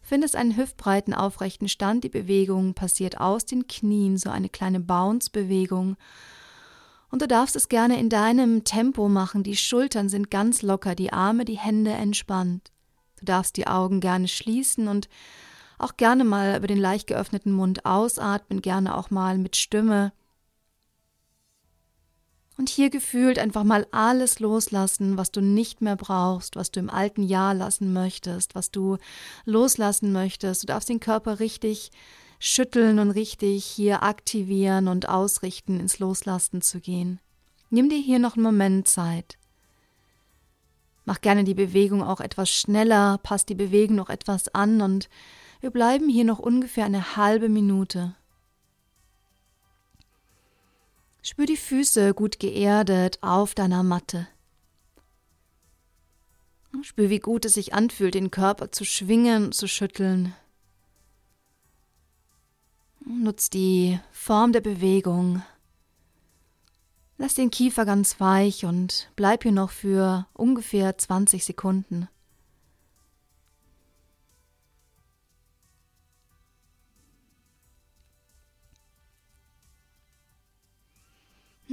findest 0.03 0.37
einen 0.37 0.57
hüftbreiten 0.57 1.15
aufrechten 1.15 1.69
Stand. 1.69 2.05
Die 2.05 2.09
Bewegung 2.09 2.75
passiert 2.75 3.21
aus 3.21 3.45
den 3.45 3.67
Knien, 3.67 4.17
so 4.17 4.31
eine 4.31 4.49
kleine 4.49 4.81
Bounce-Bewegung. 4.81 5.97
Und 7.11 7.23
du 7.23 7.29
darfst 7.29 7.57
es 7.57 7.69
gerne 7.69 7.99
in 7.99 8.09
deinem 8.09 8.65
Tempo 8.65 9.09
machen. 9.09 9.43
Die 9.43 9.57
Schultern 9.57 10.09
sind 10.09 10.31
ganz 10.31 10.63
locker, 10.63 10.95
die 10.95 11.13
Arme, 11.13 11.45
die 11.45 11.59
Hände 11.59 11.91
entspannt. 11.91 12.71
Du 13.19 13.25
darfst 13.25 13.57
die 13.57 13.67
Augen 13.67 14.01
gerne 14.01 14.29
schließen 14.29 14.89
und 14.89 15.09
auch 15.79 15.97
gerne 15.97 16.25
mal 16.25 16.57
über 16.57 16.67
den 16.67 16.79
leicht 16.79 17.07
geöffneten 17.07 17.53
Mund 17.53 17.85
ausatmen, 17.85 18.63
gerne 18.63 18.97
auch 18.97 19.11
mal 19.11 19.39
mit 19.39 19.57
Stimme. 19.57 20.13
Und 22.61 22.69
hier 22.69 22.91
gefühlt 22.91 23.39
einfach 23.39 23.65
mal 23.65 23.87
alles 23.91 24.39
loslassen, 24.39 25.17
was 25.17 25.31
du 25.31 25.41
nicht 25.41 25.81
mehr 25.81 25.97
brauchst, 25.97 26.57
was 26.57 26.71
du 26.71 26.79
im 26.79 26.91
alten 26.91 27.23
Jahr 27.23 27.55
lassen 27.55 27.95
möchtest, 27.95 28.55
was 28.55 28.71
du 28.71 28.99
loslassen 29.47 30.13
möchtest. 30.13 30.63
Du 30.63 30.67
darfst 30.67 30.91
den 30.91 31.01
Körper 31.01 31.41
richtig 31.41 31.91
schütteln 32.39 32.99
und 32.99 33.13
richtig 33.13 33.65
hier 33.65 34.03
aktivieren 34.03 34.89
und 34.89 35.09
ausrichten, 35.09 35.81
ins 35.81 36.01
Loslassen 36.01 36.61
zu 36.61 36.81
gehen. 36.81 37.19
Nimm 37.71 37.89
dir 37.89 37.97
hier 37.97 38.19
noch 38.19 38.35
einen 38.35 38.45
Moment 38.45 38.87
Zeit. 38.87 39.39
Mach 41.07 41.23
gerne 41.23 41.45
die 41.45 41.55
Bewegung 41.55 42.03
auch 42.03 42.21
etwas 42.21 42.51
schneller, 42.51 43.21
pass 43.23 43.47
die 43.47 43.55
Bewegung 43.55 43.97
noch 43.97 44.11
etwas 44.11 44.55
an 44.55 44.83
und 44.83 45.09
wir 45.63 45.71
bleiben 45.71 46.11
hier 46.11 46.25
noch 46.25 46.39
ungefähr 46.39 46.85
eine 46.85 47.17
halbe 47.17 47.49
Minute. 47.49 48.15
Spür 51.23 51.47
die 51.47 51.57
Füße 51.57 52.15
gut 52.15 52.39
geerdet 52.39 53.19
auf 53.21 53.55
deiner 53.55 53.83
Matte. 53.83 54.27
Spür, 56.83 57.11
wie 57.11 57.19
gut 57.19 57.45
es 57.45 57.55
sich 57.55 57.75
anfühlt, 57.75 58.15
den 58.15 58.31
Körper 58.31 58.73
zu 58.73 58.85
schwingen 58.85 59.53
zu 59.53 59.69
schütteln. 59.69 60.35
Nutz 63.05 63.51
die 63.51 63.99
Form 64.13 64.53
der 64.53 64.61
Bewegung. 64.61 65.43
Lass 67.19 67.35
den 67.35 67.51
Kiefer 67.51 67.85
ganz 67.85 68.19
weich 68.19 68.65
und 68.65 69.11
bleib 69.15 69.43
hier 69.43 69.53
noch 69.53 69.71
für 69.71 70.27
ungefähr 70.33 70.97
20 70.97 71.45
Sekunden. 71.45 72.09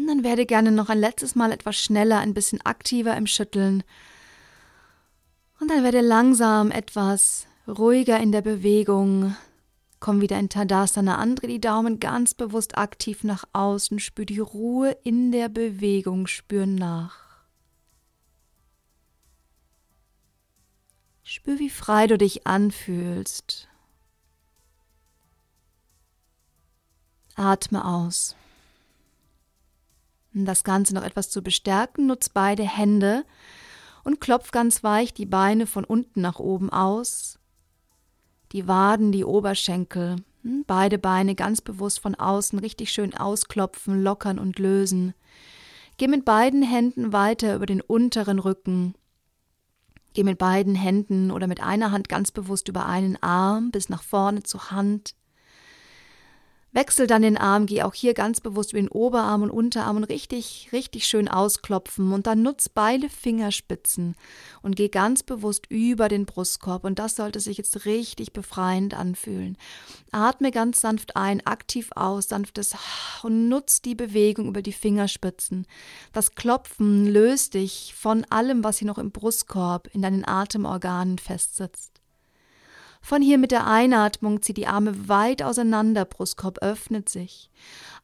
Dann 0.08 0.24
werde 0.24 0.46
gerne 0.46 0.72
noch 0.72 0.90
ein 0.90 1.00
letztes 1.00 1.36
Mal 1.36 1.52
etwas 1.52 1.76
schneller, 1.76 2.20
ein 2.20 2.34
bisschen 2.34 2.62
aktiver 2.66 3.16
im 3.18 3.28
Schütteln. 3.28 3.84
Und 5.60 5.70
dann 5.70 5.84
werde 5.84 6.02
langsam 6.02 6.72
etwas 6.72 7.48
ruhiger 7.68 8.20
in 8.20 8.32
der 8.32 8.42
Bewegung. 8.42 9.36
Komm 10.00 10.22
wieder 10.22 10.38
in 10.38 10.50
Tadasana 10.50 11.18
an, 11.18 11.36
dreh 11.36 11.48
die 11.48 11.62
Daumen 11.62 12.00
ganz 12.00 12.34
bewusst 12.34 12.78
aktiv 12.78 13.24
nach 13.24 13.46
außen, 13.54 14.00
spür 14.00 14.26
die 14.26 14.40
Ruhe 14.40 14.96
in 15.04 15.32
der 15.32 15.50
Bewegung, 15.50 16.28
spür 16.28 16.68
nach. 16.68 17.28
Spür, 21.24 21.60
wie 21.60 21.70
frei 21.70 22.08
du 22.08 22.18
dich 22.18 22.48
anfühlst. 22.48 23.68
Atme 27.36 27.84
aus. 27.84 28.36
Um 30.34 30.46
das 30.46 30.64
Ganze 30.64 30.94
noch 30.94 31.04
etwas 31.04 31.30
zu 31.30 31.42
bestärken, 31.42 32.08
nutzt 32.08 32.34
beide 32.34 32.64
Hände 32.64 33.26
und 34.04 34.22
klopf 34.22 34.52
ganz 34.52 34.84
weich 34.84 35.14
die 35.14 35.26
Beine 35.26 35.68
von 35.68 35.84
unten 35.84 36.22
nach 36.22 36.40
oben 36.40 36.70
aus. 36.70 37.40
Die 38.54 38.68
Waden, 38.68 39.12
die 39.12 39.26
Oberschenkel, 39.26 40.18
hm, 40.44 40.64
beide 40.66 40.98
Beine 40.98 41.36
ganz 41.36 41.60
bewusst 41.60 42.00
von 42.00 42.16
außen 42.16 42.60
richtig 42.60 42.92
schön 42.92 43.14
ausklopfen, 43.14 44.02
lockern 44.02 44.40
und 44.40 44.60
lösen. 44.60 45.14
Geh 45.98 46.08
mit 46.08 46.24
beiden 46.24 46.64
Händen 46.64 47.12
weiter 47.12 47.54
über 47.56 47.66
den 47.66 47.82
unteren 47.82 48.40
Rücken. 48.40 48.96
Geh 50.14 50.24
mit 50.24 50.38
beiden 50.38 50.76
Händen 50.76 51.30
oder 51.32 51.48
mit 51.48 51.62
einer 51.62 51.92
Hand 51.92 52.08
ganz 52.08 52.32
bewusst 52.32 52.70
über 52.70 52.86
einen 52.86 53.22
Arm 53.22 53.72
bis 53.72 53.90
nach 53.90 54.04
vorne 54.04 54.44
zur 54.44 54.72
Hand. 54.72 55.17
Wechsel 56.74 57.08
dann 57.08 57.22
den 57.22 57.38
Arm, 57.38 57.66
geh 57.66 57.82
auch 57.82 57.94
hier 57.94 58.14
ganz 58.14 58.42
bewusst 58.42 58.74
über 58.74 58.82
den 58.82 58.90
Oberarm 58.90 59.42
und 59.42 59.52
Unterarm 59.52 59.98
und 59.98 60.04
richtig, 60.04 60.70
richtig 60.74 61.08
schön 61.08 61.30
ausklopfen 61.30 62.12
und 62.12 62.28
dann 62.28 62.44
nutz 62.44 62.68
beide 62.68 63.10
Fingerspitzen 63.10 64.16
und 64.62 64.76
geh 64.76 64.90
ganz 64.90 65.24
bewusst 65.24 65.66
über 65.70 66.10
den 66.10 66.26
Brustkorb 66.26 66.84
und 66.84 67.00
das 67.00 67.16
sollte 67.16 67.40
sich 67.40 67.58
jetzt 67.58 67.86
richtig 67.86 68.34
befreiend 68.34 68.94
anfühlen. 68.94 69.58
Atme 70.12 70.52
ganz 70.52 70.82
sanft 70.82 71.16
ein, 71.16 71.44
aktiv 71.48 71.90
aus, 71.96 72.28
sanftes 72.28 72.76
und 73.24 73.48
nutz 73.48 73.82
die 73.82 73.96
Bewegung 73.96 74.48
über 74.50 74.62
die 74.62 74.74
Fingerspitzen. 74.74 75.66
Das 76.12 76.36
Klopfen 76.36 77.08
löst 77.08 77.54
dich 77.54 77.94
von 77.98 78.26
allem, 78.26 78.64
was 78.64 78.78
hier 78.78 78.88
noch 78.88 78.98
im 78.98 79.12
Brustkorb, 79.12 79.88
in 79.94 80.02
deinen 80.02 80.28
Atemorganen 80.28 81.18
festsitzt. 81.18 81.97
Von 83.08 83.22
hier 83.22 83.38
mit 83.38 83.52
der 83.52 83.66
Einatmung 83.66 84.42
zieh 84.42 84.54
die 84.54 84.68
Arme 84.68 85.08
weit 85.08 85.42
auseinander, 85.42 86.04
Brustkorb 86.04 86.58
öffnet 86.58 87.08
sich. 87.08 87.50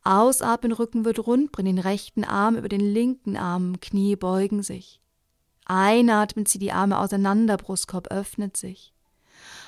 Ausatmen, 0.05 0.71
Rücken 0.71 1.03
wird 1.03 1.27
rund, 1.27 1.51
bring 1.51 1.65
den 1.65 1.77
rechten 1.77 2.23
Arm 2.23 2.55
über 2.55 2.69
den 2.69 2.79
linken 2.79 3.35
Arm, 3.35 3.81
Knie 3.81 4.15
beugen 4.15 4.63
sich. 4.63 5.01
Einatmen, 5.65 6.45
zieh 6.45 6.57
die 6.57 6.71
Arme 6.71 6.99
auseinander, 6.99 7.57
Brustkorb 7.57 8.13
öffnet 8.13 8.55
sich. 8.55 8.93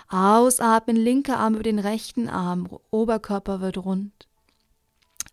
Ausatmen, 0.07 0.95
linker 0.95 1.37
Arm 1.37 1.55
über 1.55 1.63
den 1.63 1.79
rechten 1.79 2.29
Arm, 2.29 2.69
Oberkörper 2.89 3.59
wird 3.59 3.77
rund. 3.79 4.29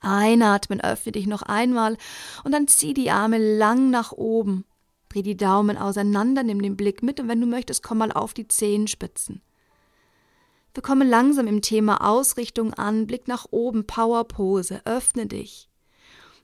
Einatmen, 0.01 0.81
öffne 0.81 1.13
dich 1.13 1.29
noch 1.29 1.43
einmal 1.43 1.97
und 2.43 2.51
dann 2.51 2.67
zieh 2.67 2.93
die 2.93 3.13
Arme 3.13 3.39
lang 3.39 3.91
nach 3.91 4.11
oben. 4.11 4.65
Dreh 5.11 5.23
die 5.23 5.37
Daumen 5.37 5.79
auseinander, 5.79 6.43
nimm 6.43 6.61
den 6.61 6.77
Blick 6.77 7.05
mit 7.05 7.21
und 7.21 7.29
wenn 7.29 7.41
du 7.41 7.47
möchtest, 7.47 7.85
komm 7.85 7.99
mal 7.99 8.11
auf 8.11 8.35
die 8.35 8.49
Zehenspitzen. 8.49 9.43
Wir 10.75 10.83
kommen 10.83 11.09
langsam 11.09 11.47
im 11.47 11.61
Thema 11.61 12.09
Ausrichtung 12.09 12.73
an, 12.75 13.07
Blick 13.07 13.29
nach 13.29 13.47
oben, 13.51 13.87
Powerpose, 13.87 14.81
öffne 14.87 15.27
dich. 15.27 15.69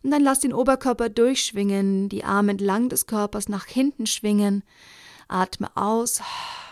Und 0.03 0.11
dann 0.11 0.23
lass 0.23 0.41
den 0.41 0.53
Oberkörper 0.53 1.09
durchschwingen, 1.09 2.09
die 2.09 2.25
Arme 2.25 2.53
entlang 2.53 2.89
des 2.89 3.07
Körpers 3.07 3.49
nach 3.49 3.67
hinten 3.67 4.07
schwingen. 4.07 4.63
Atme 5.29 5.75
aus 5.77 6.21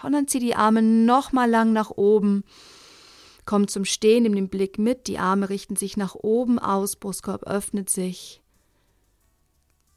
und 0.03 0.13
dann 0.13 0.29
zieh 0.29 0.39
die 0.39 0.55
Arme 0.55 0.83
nochmal 0.83 1.49
lang 1.49 1.73
nach 1.73 1.91
oben. 1.91 2.45
Komm 3.45 3.69
zum 3.69 3.85
Stehen, 3.85 4.25
nimm 4.25 4.35
den 4.35 4.49
Blick 4.49 4.79
mit, 4.79 5.07
die 5.07 5.19
Arme 5.19 5.49
richten 5.49 5.77
sich 5.77 5.97
nach 5.97 6.15
oben 6.15 6.59
aus, 6.59 6.97
Brustkorb 6.97 7.45
öffnet 7.45 7.91
sich. 7.91 8.43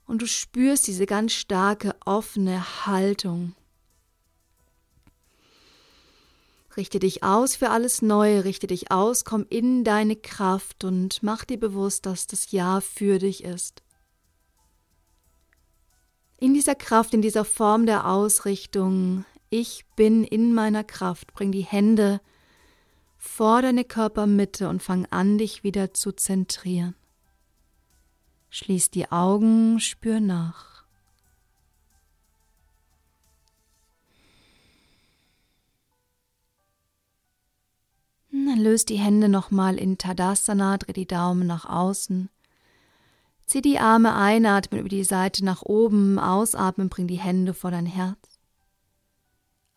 Und 0.05 0.21
du 0.21 0.27
spürst 0.27 0.87
diese 0.87 1.05
ganz 1.05 1.33
starke, 1.33 1.95
offene 2.05 2.85
Haltung. 2.85 3.55
Richte 6.79 6.99
dich 6.99 7.23
aus 7.23 7.57
für 7.57 7.71
alles 7.71 8.01
Neue, 8.01 8.45
richte 8.45 8.65
dich 8.65 8.89
aus, 8.89 9.25
komm 9.25 9.45
in 9.49 9.83
deine 9.83 10.15
Kraft 10.15 10.85
und 10.85 11.21
mach 11.21 11.43
dir 11.43 11.59
bewusst, 11.59 12.05
dass 12.05 12.25
das 12.25 12.53
Ja 12.53 12.79
für 12.79 13.19
dich 13.19 13.43
ist. 13.43 13.83
In 16.37 16.53
dieser 16.53 16.75
Kraft, 16.75 17.13
in 17.13 17.21
dieser 17.21 17.43
Form 17.43 17.85
der 17.85 18.07
Ausrichtung, 18.07 19.25
ich 19.49 19.83
bin 19.97 20.23
in 20.23 20.53
meiner 20.53 20.85
Kraft, 20.85 21.33
bring 21.33 21.51
die 21.51 21.65
Hände 21.65 22.21
vor 23.17 23.61
deine 23.61 23.83
Körpermitte 23.83 24.69
und 24.69 24.81
fang 24.81 25.05
an, 25.07 25.37
dich 25.37 25.65
wieder 25.65 25.93
zu 25.93 26.13
zentrieren. 26.13 26.95
Schließ 28.51 28.89
die 28.89 29.11
Augen, 29.11 29.81
spür 29.81 30.21
nach. 30.21 30.68
Dann 38.31 38.59
löst 38.59 38.89
die 38.89 38.97
Hände 38.97 39.29
nochmal 39.29 39.77
in 39.77 39.97
Tadasana, 39.97 40.77
dreh 40.77 40.93
die 40.93 41.07
Daumen 41.07 41.47
nach 41.47 41.65
außen. 41.65 42.29
Zieh 43.45 43.61
die 43.61 43.79
Arme 43.79 44.13
einatmen 44.15 44.79
über 44.79 44.89
die 44.89 45.03
Seite 45.03 45.43
nach 45.43 45.63
oben, 45.63 46.19
ausatmen, 46.19 46.89
bring 46.89 47.07
die 47.07 47.19
Hände 47.19 47.53
vor 47.53 47.71
dein 47.71 47.87
Herz. 47.87 48.39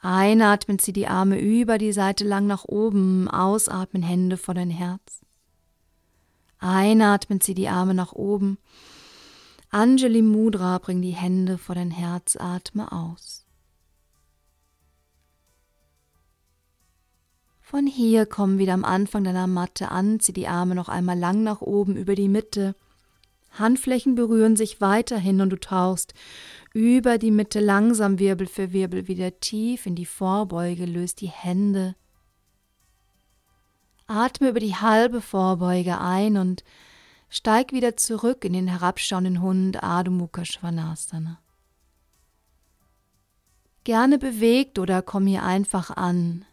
Einatmen, 0.01 0.79
zieh 0.79 0.93
die 0.93 1.07
Arme 1.07 1.41
über 1.41 1.79
die 1.79 1.93
Seite 1.93 2.25
lang 2.25 2.47
nach 2.47 2.65
oben, 2.65 3.29
ausatmen, 3.29 4.03
Hände 4.03 4.37
vor 4.37 4.53
dein 4.53 4.71
Herz. 4.71 5.23
Einatmen, 6.59 7.41
zieh 7.41 7.55
die 7.55 7.69
Arme 7.69 7.95
nach 7.95 8.13
oben. 8.13 8.59
Anjali 9.71 10.21
Mudra, 10.21 10.79
bring 10.79 11.01
die 11.01 11.13
Hände 11.13 11.57
vor 11.57 11.75
dein 11.75 11.91
Herz, 11.91 12.37
atme 12.37 12.93
aus. 12.93 13.42
Von 17.73 17.87
hier 17.87 18.27
komm 18.27 18.59
wieder 18.59 18.75
am 18.75 18.85
Anfang 18.85 19.25
deiner 19.25 19.47
Matte 19.47 19.91
an, 19.91 20.21
zieh 20.21 20.35
die 20.35 20.47
Arme 20.47 20.75
noch 20.75 20.91
einmal 20.91 21.19
lang 21.19 21.43
nach 21.43 21.63
oben 21.63 21.97
über 21.97 22.15
die 22.15 22.29
Mitte. 22.29 22.75
Handflächen 23.53 24.15
berühren 24.15 24.57
sich 24.57 24.83
weiterhin 24.83 25.41
und 25.41 25.49
du 25.49 25.59
tauchst 25.59 26.13
über 26.75 27.17
die 27.17 27.31
Mitte 27.31 27.61
langsam 27.61 28.19
Wirbel 28.19 28.47
für 28.47 28.75
Wirbel 28.75 29.09
wieder 29.09 29.41
tief 29.41 29.87
in 29.87 29.95
die 29.95 30.05
Vorbeuge, 30.05 30.85
löst 30.85 31.23
die 31.23 31.31
Hände 31.31 31.95
Atme 34.07 34.51
über 34.51 34.61
die 34.61 34.77
halbe 34.77 35.23
Vorbeuge 35.23 35.99
ein 35.99 36.37
und 36.37 36.65
steig 37.31 37.73
wieder 37.73 37.97
zurück 37.97 38.45
in 38.45 38.53
den 38.53 38.69
herabschauenden 38.69 39.41
Hund 39.41 39.83
Adho 39.83 40.11
Mukha 40.11 40.45
Svanasana. 40.45 41.39
Gerne 43.85 44.19
bewegt 44.19 44.79
oder 44.79 45.01
komm 45.01 45.27
hier 45.27 45.43
einfach 45.43 45.89
an. 45.89 46.45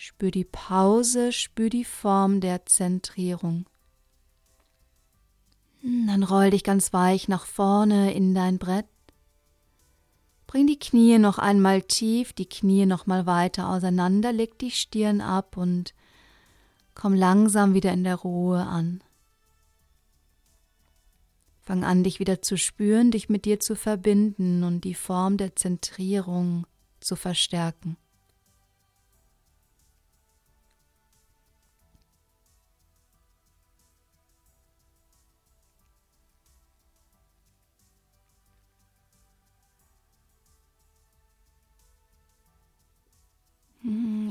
Spür 0.00 0.30
die 0.30 0.44
Pause, 0.44 1.32
spür 1.32 1.70
die 1.70 1.84
Form 1.84 2.40
der 2.40 2.64
Zentrierung. 2.66 3.68
Dann 5.82 6.22
roll 6.22 6.50
dich 6.50 6.62
ganz 6.62 6.92
weich 6.92 7.26
nach 7.26 7.44
vorne 7.44 8.14
in 8.14 8.32
dein 8.32 8.58
Brett. 8.58 8.86
Bring 10.46 10.68
die 10.68 10.78
Knie 10.78 11.18
noch 11.18 11.38
einmal 11.38 11.82
tief, 11.82 12.32
die 12.32 12.48
Knie 12.48 12.86
noch 12.86 13.06
mal 13.06 13.26
weiter 13.26 13.68
auseinander, 13.68 14.32
leg 14.32 14.56
die 14.60 14.70
Stirn 14.70 15.20
ab 15.20 15.56
und 15.56 15.94
komm 16.94 17.12
langsam 17.12 17.74
wieder 17.74 17.92
in 17.92 18.04
der 18.04 18.16
Ruhe 18.16 18.64
an. 18.64 19.02
Fang 21.60 21.82
an, 21.82 22.04
dich 22.04 22.20
wieder 22.20 22.40
zu 22.40 22.56
spüren, 22.56 23.10
dich 23.10 23.28
mit 23.28 23.46
dir 23.46 23.58
zu 23.58 23.74
verbinden 23.74 24.62
und 24.62 24.82
die 24.82 24.94
Form 24.94 25.38
der 25.38 25.56
Zentrierung 25.56 26.68
zu 27.00 27.16
verstärken. 27.16 27.96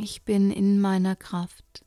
Ich 0.10 0.24
bin 0.24 0.52
in 0.52 0.80
meiner 0.80 1.18
Kraft. 1.18 1.84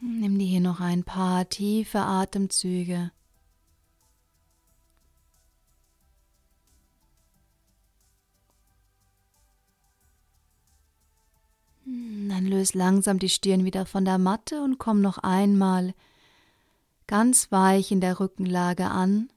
Nimm 0.00 0.38
dir 0.38 0.46
hier 0.46 0.60
noch 0.60 0.78
ein 0.78 1.02
paar 1.02 1.48
tiefe 1.48 1.98
Atemzüge. 1.98 3.10
Dann 11.84 12.46
löse 12.46 12.78
langsam 12.78 13.18
die 13.18 13.28
Stirn 13.28 13.64
wieder 13.64 13.86
von 13.86 14.04
der 14.04 14.18
Matte 14.18 14.62
und 14.62 14.78
komm 14.78 15.00
noch 15.00 15.18
einmal 15.18 15.94
ganz 17.08 17.50
weich 17.50 17.90
in 17.90 18.00
der 18.00 18.20
Rückenlage 18.20 18.88
an. 18.88 19.30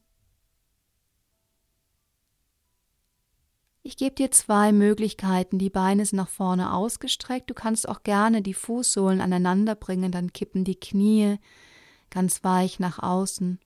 Ich 3.82 3.98
gebe 3.98 4.15
dir 4.15 4.32
zwei 4.32 4.72
Möglichkeiten. 4.72 5.58
Die 5.58 5.70
Beine 5.70 6.06
sind 6.06 6.18
nach 6.18 6.28
vorne 6.28 6.74
ausgestreckt. 6.74 7.50
Du 7.50 7.54
kannst 7.54 7.88
auch 7.88 8.04
gerne 8.04 8.42
die 8.42 8.54
Fußsohlen 8.54 9.22
aneinander 9.22 9.76
bringen, 9.76 10.12
dann 10.12 10.34
kippen 10.34 10.63
die 10.63 10.80
Knie 10.80 11.38
ganz 12.10 12.44
weich 12.44 12.80
nach 12.80 13.00
außen. 13.00 13.60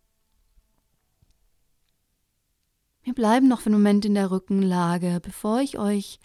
Wir 3.03 3.13
bleiben 3.13 3.47
noch 3.47 3.61
für 3.61 3.67
einen 3.67 3.75
Moment 3.75 4.05
in 4.05 4.15
der 4.15 4.31
Rückenlage. 4.31 5.19
Bevor 5.21 5.59
ich 5.59 5.77
euch 5.77 6.19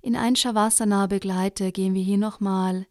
in 0.00 0.16
ein 0.16 0.36
Shavasana 0.36 1.06
begleite, 1.06 1.70
gehen 1.70 1.94
wir 1.94 2.02
hier 2.02 2.18
nochmal 2.18 2.86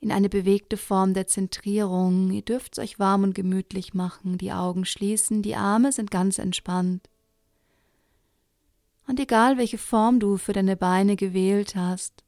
in 0.00 0.10
eine 0.10 0.28
bewegte 0.28 0.76
Form 0.76 1.14
der 1.14 1.26
Zentrierung. 1.26 2.30
Ihr 2.30 2.42
dürft 2.42 2.78
es 2.78 2.82
euch 2.82 2.98
warm 2.98 3.24
und 3.24 3.34
gemütlich 3.34 3.94
machen, 3.94 4.38
die 4.38 4.52
Augen 4.52 4.84
schließen, 4.84 5.42
die 5.42 5.56
Arme 5.56 5.92
sind 5.92 6.10
ganz 6.10 6.38
entspannt. 6.38 7.08
Und 9.08 9.18
egal 9.18 9.56
welche 9.56 9.78
Form 9.78 10.20
du 10.20 10.36
für 10.36 10.52
deine 10.52 10.76
Beine 10.76 11.16
gewählt 11.16 11.74
hast, 11.74 12.22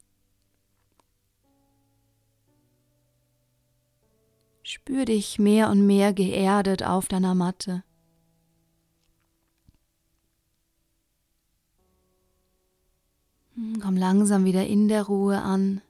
spür 4.63 5.05
dich 5.05 5.37
mehr 5.37 5.69
und 5.69 5.85
mehr 5.85 6.11
geerdet 6.11 6.81
auf 6.81 7.07
deiner 7.07 7.35
Matte. 7.35 7.83
Komm 13.79 13.95
langsam 13.95 14.43
wieder 14.43 14.65
in 14.65 14.87
der 14.87 15.03
Ruhe 15.03 15.39
an. 15.39 15.81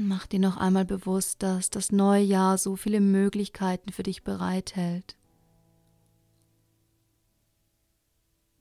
Mach 0.00 0.28
dir 0.28 0.38
noch 0.38 0.56
einmal 0.56 0.84
bewusst, 0.84 1.42
dass 1.42 1.70
das 1.70 1.90
neue 1.90 2.22
Jahr 2.22 2.56
so 2.56 2.76
viele 2.76 3.00
Möglichkeiten 3.00 3.90
für 3.90 4.04
dich 4.04 4.22
bereithält. 4.22 5.16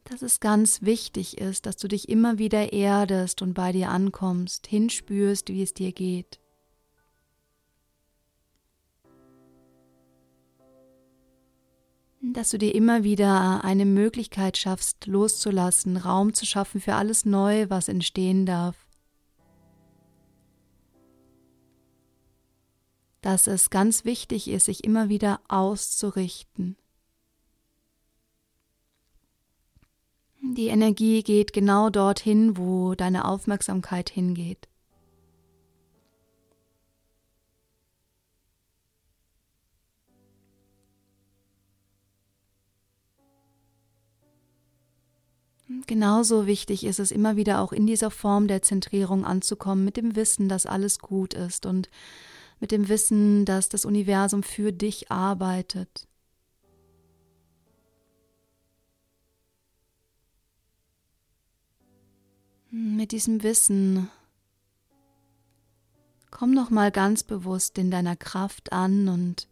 Dass 0.06 0.24
es 0.24 0.40
ganz 0.40 0.82
wichtig 0.82 1.38
ist, 1.38 1.68
dass 1.68 1.78
du 1.78 1.88
dich 1.88 2.10
immer 2.10 2.40
wieder 2.40 2.74
erdest 2.74 3.44
und 3.44 3.54
bei 3.54 3.72
dir 3.72 3.92
ankommst, 3.92 4.66
hinspürst, 4.66 5.50
wie 5.50 5.62
es 5.62 5.76
dir 5.76 5.92
geht. 5.92 6.40
Dass 12.34 12.50
du 12.50 12.58
dir 12.58 12.74
immer 12.74 13.04
wieder 13.04 13.64
eine 13.64 13.86
Möglichkeit 13.86 14.58
schaffst, 14.58 15.06
loszulassen, 15.06 15.98
Raum 15.98 16.34
zu 16.34 16.48
schaffen 16.48 16.82
für 16.82 16.96
alles 16.96 17.26
Neue, 17.26 17.70
was 17.70 17.90
entstehen 17.90 18.48
darf. 18.48 18.87
Dass 23.28 23.46
es 23.46 23.70
ganz 23.70 24.06
wichtig 24.06 24.50
ist, 24.50 24.68
sich 24.68 24.86
immer 24.86 25.10
wieder 25.10 25.42
auszurichten. 25.50 26.78
Die 30.42 30.68
Energie 30.68 31.24
geht 31.24 31.52
genau 31.52 31.90
dorthin, 31.90 32.56
wo 32.56 32.96
deine 32.96 33.26
Aufmerksamkeit 33.26 34.10
hingeht. 34.10 34.70
Genauso 45.86 46.48
wichtig 46.48 46.86
ist 46.86 47.00
es 47.00 47.12
immer 47.12 47.36
wieder 47.36 47.60
auch 47.60 47.74
in 47.74 47.86
dieser 47.86 48.10
Form 48.10 48.48
der 48.48 48.62
Zentrierung 48.62 49.26
anzukommen, 49.26 49.84
mit 49.84 49.98
dem 49.98 50.16
Wissen, 50.16 50.48
dass 50.48 50.66
alles 50.66 51.00
gut 51.00 51.34
ist 51.34 51.66
und 51.66 51.90
mit 52.60 52.72
dem 52.72 52.90
Wissen, 52.90 53.46
dass 53.46 53.70
das 53.70 53.86
Universum 53.86 54.44
für 54.44 54.72
dich 54.72 55.12
arbeitet. 55.12 56.08
Mit 62.70 63.12
diesem 63.12 63.44
Wissen 63.44 64.10
komm 66.32 66.54
noch 66.54 66.70
mal 66.70 66.92
ganz 66.92 67.24
bewusst 67.24 67.78
in 67.78 67.90
deiner 67.90 68.16
Kraft 68.16 68.74
an 68.74 69.08
und 69.08 69.48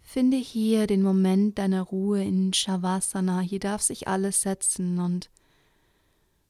finde 0.00 0.38
hier 0.38 0.86
den 0.86 1.02
Moment 1.02 1.58
deiner 1.58 1.82
Ruhe 1.82 2.22
in 2.22 2.54
Shavasana. 2.54 3.40
Hier 3.40 3.60
darf 3.60 3.82
sich 3.82 4.08
alles 4.08 4.40
setzen 4.42 5.00
und 5.00 5.30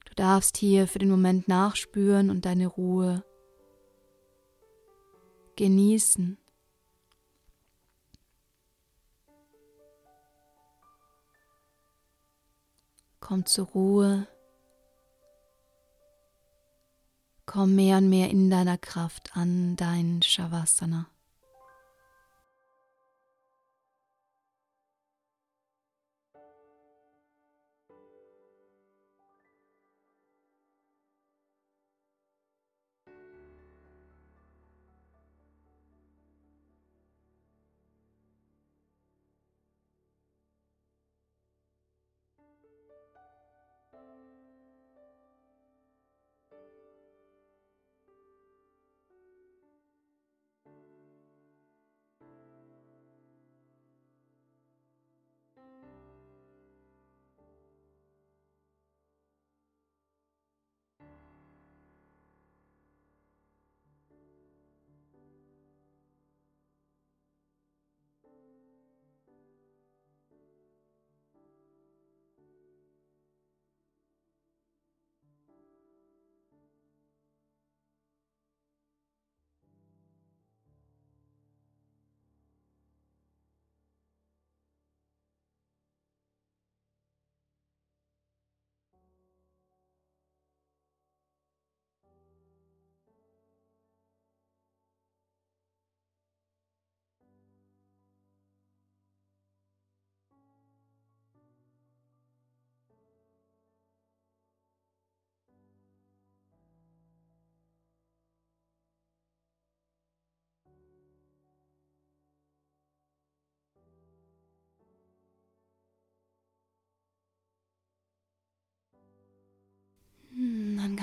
du 0.04 0.14
darfst 0.14 0.56
hier 0.56 0.86
für 0.86 1.00
den 1.00 1.10
Moment 1.10 1.48
nachspüren 1.48 2.30
und 2.30 2.44
deine 2.44 2.66
Ruhe 2.68 3.24
genießen. 5.58 6.38
Komm 13.18 13.44
zur 13.44 13.66
Ruhe. 13.66 14.28
Komm 17.44 17.74
mehr 17.74 17.98
und 17.98 18.08
mehr 18.08 18.30
in 18.30 18.50
deiner 18.50 18.78
Kraft 18.78 19.36
an 19.36 19.74
dein 19.74 20.22
Shavasana. 20.22 21.06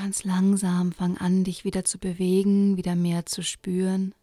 Ganz 0.05 0.23
langsam 0.23 0.91
fang 0.91 1.17
an, 1.17 1.43
dich 1.43 1.63
wieder 1.63 1.83
zu 1.83 1.97
bewegen, 1.97 2.77
wieder 2.77 2.95
mehr 2.95 3.25
zu 3.25 3.41
spüren. 3.41 4.13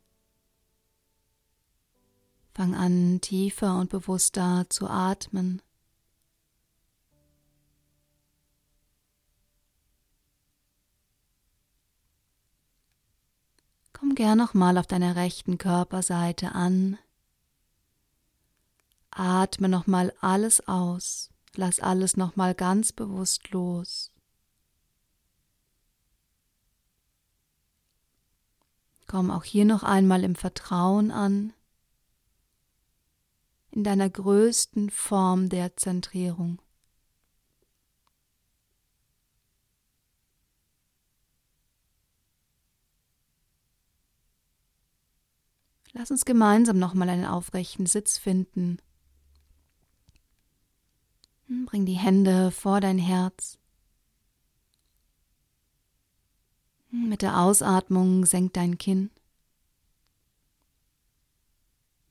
Fang 2.54 2.76
an, 2.76 3.20
tiefer 3.20 3.80
und 3.80 3.90
bewusster 3.90 4.66
zu 4.68 4.86
atmen. 4.86 5.60
Komm 13.92 14.14
gern 14.14 14.38
nochmal 14.38 14.78
auf 14.78 14.86
deiner 14.86 15.16
rechten 15.16 15.58
Körperseite 15.58 16.54
an. 16.54 16.96
Atme 19.10 19.68
nochmal 19.68 20.12
alles 20.20 20.68
aus. 20.68 21.32
Lass 21.56 21.80
alles 21.80 22.16
nochmal 22.16 22.54
ganz 22.54 22.92
bewusst 22.92 23.50
los. 23.50 24.11
Komm 29.12 29.30
auch 29.30 29.44
hier 29.44 29.66
noch 29.66 29.82
einmal 29.82 30.24
im 30.24 30.34
Vertrauen 30.34 31.10
an, 31.10 31.52
in 33.70 33.84
deiner 33.84 34.08
größten 34.08 34.88
Form 34.88 35.50
der 35.50 35.76
Zentrierung. 35.76 36.62
Lass 45.92 46.10
uns 46.10 46.24
gemeinsam 46.24 46.78
nochmal 46.78 47.10
einen 47.10 47.26
aufrechten 47.26 47.84
Sitz 47.84 48.16
finden. 48.16 48.78
Bring 51.66 51.84
die 51.84 51.98
Hände 51.98 52.50
vor 52.50 52.80
dein 52.80 52.96
Herz. 52.96 53.58
Mit 56.94 57.22
der 57.22 57.40
Ausatmung 57.40 58.26
senk 58.26 58.52
dein 58.52 58.76
Kinn. 58.76 59.10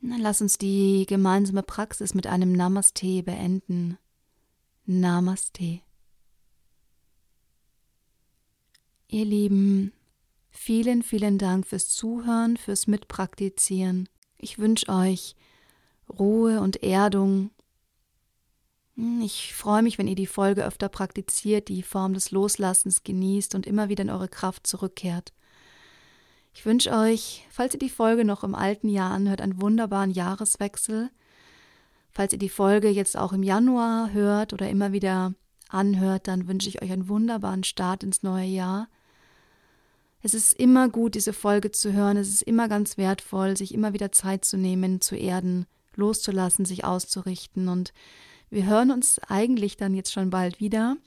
Dann 0.02 0.20
lass 0.20 0.42
uns 0.42 0.58
die 0.58 1.06
gemeinsame 1.08 1.62
Praxis 1.62 2.16
mit 2.16 2.26
einem 2.26 2.52
Namaste 2.54 3.22
beenden. 3.22 4.00
Namaste. 4.86 5.82
Ihr 9.08 9.26
Lieben, 9.26 9.94
vielen, 10.50 11.04
vielen 11.04 11.38
Dank 11.38 11.68
fürs 11.68 11.90
Zuhören, 11.90 12.58
fürs 12.58 12.88
Mitpraktizieren. 12.88 14.10
Ich 14.40 14.58
wünsche 14.58 14.90
euch 14.90 15.36
Ruhe 16.10 16.60
und 16.60 16.82
Erdung 16.82 17.52
ich 19.22 19.54
freue 19.56 19.82
mich, 19.82 19.98
wenn 19.98 20.08
ihr 20.08 20.16
die 20.16 20.28
Folge 20.28 20.64
öfter 20.64 20.88
praktiziert, 20.88 21.70
die 21.70 21.82
Form 21.82 22.14
des 22.14 22.32
Loslassens 22.32 23.04
genießt 23.04 23.56
und 23.56 23.66
immer 23.66 23.90
wieder 23.90 24.04
in 24.04 24.10
eure 24.12 24.28
Kraft 24.28 24.68
zurückkehrt. 24.68 25.34
Ich 26.54 26.66
wünsche 26.66 26.92
euch, 26.92 27.48
falls 27.50 27.74
ihr 27.74 27.80
die 27.80 27.90
Folge 27.90 28.26
noch 28.26 28.44
im 28.44 28.54
alten 28.54 28.90
Jahr 28.90 29.12
anhört, 29.12 29.42
einen 29.42 29.62
wunderbaren 29.62 30.12
Jahreswechsel. 30.12 31.10
Falls 32.12 32.34
ihr 32.34 32.40
die 32.40 32.50
Folge 32.50 32.90
jetzt 32.90 33.18
auch 33.18 33.34
im 33.34 33.42
Januar 33.42 34.12
hört 34.12 34.54
oder 34.54 34.70
immer 34.70 34.92
wieder 34.92 35.34
anhört, 35.70 36.28
dann 36.28 36.48
wünsche 36.48 36.70
ich 36.70 36.82
euch 36.82 36.92
einen 36.92 37.08
wunderbaren 37.08 37.64
Start 37.64 38.04
ins 38.04 38.22
neue 38.22 38.48
Jahr. 38.48 38.88
Es 40.22 40.36
ist 40.36 40.54
immer 40.54 40.90
gut, 40.90 41.16
diese 41.16 41.34
Folge 41.34 41.72
zu 41.72 41.94
hören. 41.94 42.18
Es 42.18 42.30
ist 42.30 42.44
immer 42.44 42.68
ganz 42.68 42.98
wertvoll, 42.98 43.58
sich 43.58 43.74
immer 43.74 43.94
wieder 43.94 44.12
Zeit 44.12 44.46
zu 44.46 44.58
nehmen, 44.58 45.02
zu 45.02 45.16
erden, 45.16 45.66
loszulassen, 45.96 46.66
sich 46.66 46.84
auszurichten 46.86 47.70
und 47.70 47.94
wir 48.52 48.66
hören 48.66 48.92
uns 48.92 49.20
eigentlich 49.28 49.78
dann 49.78 49.94
jetzt 49.94 50.12
schon 50.12 50.30
bald 50.30 50.60
wieder 50.60 50.98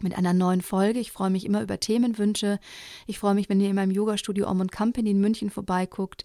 mit 0.00 0.16
einer 0.16 0.32
neuen 0.32 0.62
Folge. 0.62 0.98
Ich 0.98 1.12
freue 1.12 1.30
mich 1.30 1.44
immer 1.44 1.62
über 1.62 1.78
Themenwünsche. 1.78 2.58
Ich 3.06 3.18
freue 3.18 3.34
mich, 3.34 3.48
wenn 3.48 3.60
ihr 3.60 3.68
in 3.68 3.76
meinem 3.76 3.90
Yoga-Studio 3.90 4.48
Om 4.48 4.68
Company 4.68 5.10
in 5.10 5.20
München 5.20 5.50
vorbeiguckt. 5.50 6.24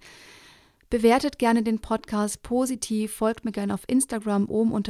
Bewertet 0.89 1.38
gerne 1.38 1.63
den 1.63 1.79
Podcast 1.79 2.43
positiv, 2.43 3.13
folgt 3.13 3.43
mir 3.43 3.51
gerne 3.51 3.73
auf 3.73 3.83
Instagram, 3.88 4.49
ohm 4.49 4.71
und 4.71 4.89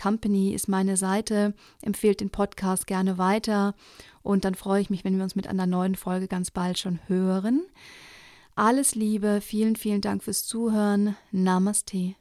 company 0.00 0.54
ist 0.54 0.68
meine 0.68 0.96
Seite, 0.96 1.52
empfehlt 1.82 2.20
den 2.20 2.30
Podcast 2.30 2.86
gerne 2.86 3.18
weiter 3.18 3.74
und 4.22 4.44
dann 4.44 4.54
freue 4.54 4.80
ich 4.80 4.90
mich, 4.90 5.04
wenn 5.04 5.16
wir 5.16 5.24
uns 5.24 5.34
mit 5.34 5.48
einer 5.48 5.66
neuen 5.66 5.96
Folge 5.96 6.28
ganz 6.28 6.52
bald 6.52 6.78
schon 6.78 7.00
hören. 7.08 7.66
Alles 8.54 8.94
Liebe, 8.94 9.40
vielen, 9.40 9.74
vielen 9.74 10.00
Dank 10.00 10.22
fürs 10.22 10.46
Zuhören. 10.46 11.16
Namaste. 11.32 12.14